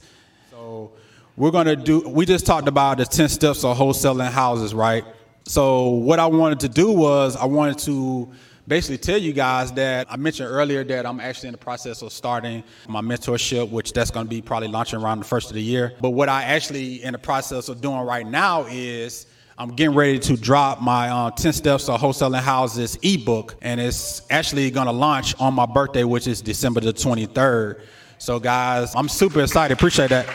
So, 0.52 0.92
we're 1.37 1.50
going 1.50 1.66
to 1.66 1.75
do, 1.75 2.08
we 2.08 2.26
just 2.26 2.46
talked 2.46 2.68
about 2.68 2.99
the 2.99 3.04
10 3.04 3.28
steps 3.28 3.64
of 3.64 3.76
wholesaling 3.76 4.30
houses, 4.30 4.73
right? 4.73 5.04
So, 5.46 5.88
what 5.88 6.20
I 6.20 6.26
wanted 6.26 6.61
to 6.61 6.68
do 6.68 6.92
was, 6.92 7.35
I 7.35 7.46
wanted 7.46 7.78
to 7.80 8.30
basically 8.68 8.99
tell 8.99 9.18
you 9.18 9.32
guys 9.32 9.73
that 9.73 10.06
I 10.08 10.16
mentioned 10.16 10.49
earlier 10.49 10.85
that 10.85 11.04
I'm 11.04 11.18
actually 11.18 11.49
in 11.49 11.52
the 11.52 11.58
process 11.58 12.02
of 12.02 12.12
starting 12.12 12.62
my 12.87 13.00
mentorship, 13.00 13.68
which 13.70 13.92
that's 13.92 14.12
going 14.12 14.26
to 14.26 14.30
be 14.30 14.42
probably 14.42 14.68
launching 14.68 15.00
around 15.00 15.18
the 15.18 15.25
first 15.25 15.50
of 15.50 15.54
the 15.54 15.62
year. 15.62 15.92
But 16.00 16.11
what 16.11 16.28
I 16.28 16.44
actually 16.44 17.02
in 17.02 17.14
the 17.14 17.18
process 17.18 17.68
of 17.68 17.80
doing 17.80 17.99
right 17.99 18.26
now 18.26 18.64
is 18.70 19.26
I'm 19.58 19.70
getting 19.70 19.94
ready 19.94 20.18
to 20.18 20.36
drop 20.36 20.82
my 20.82 21.08
uh, 21.08 21.30
10 21.30 21.54
Steps 21.54 21.88
of 21.88 21.98
Wholesaling 21.98 22.42
Houses 22.42 22.98
ebook, 23.02 23.56
and 23.62 23.80
it's 23.80 24.20
actually 24.28 24.70
going 24.70 24.84
to 24.84 24.92
launch 24.92 25.34
on 25.40 25.54
my 25.54 25.64
birthday, 25.64 26.04
which 26.04 26.26
is 26.26 26.42
December 26.42 26.80
the 26.80 26.92
23rd. 26.92 27.80
So, 28.18 28.38
guys, 28.38 28.94
I'm 28.94 29.08
super 29.08 29.40
excited. 29.40 29.72
Appreciate 29.72 30.10
that. 30.10 30.28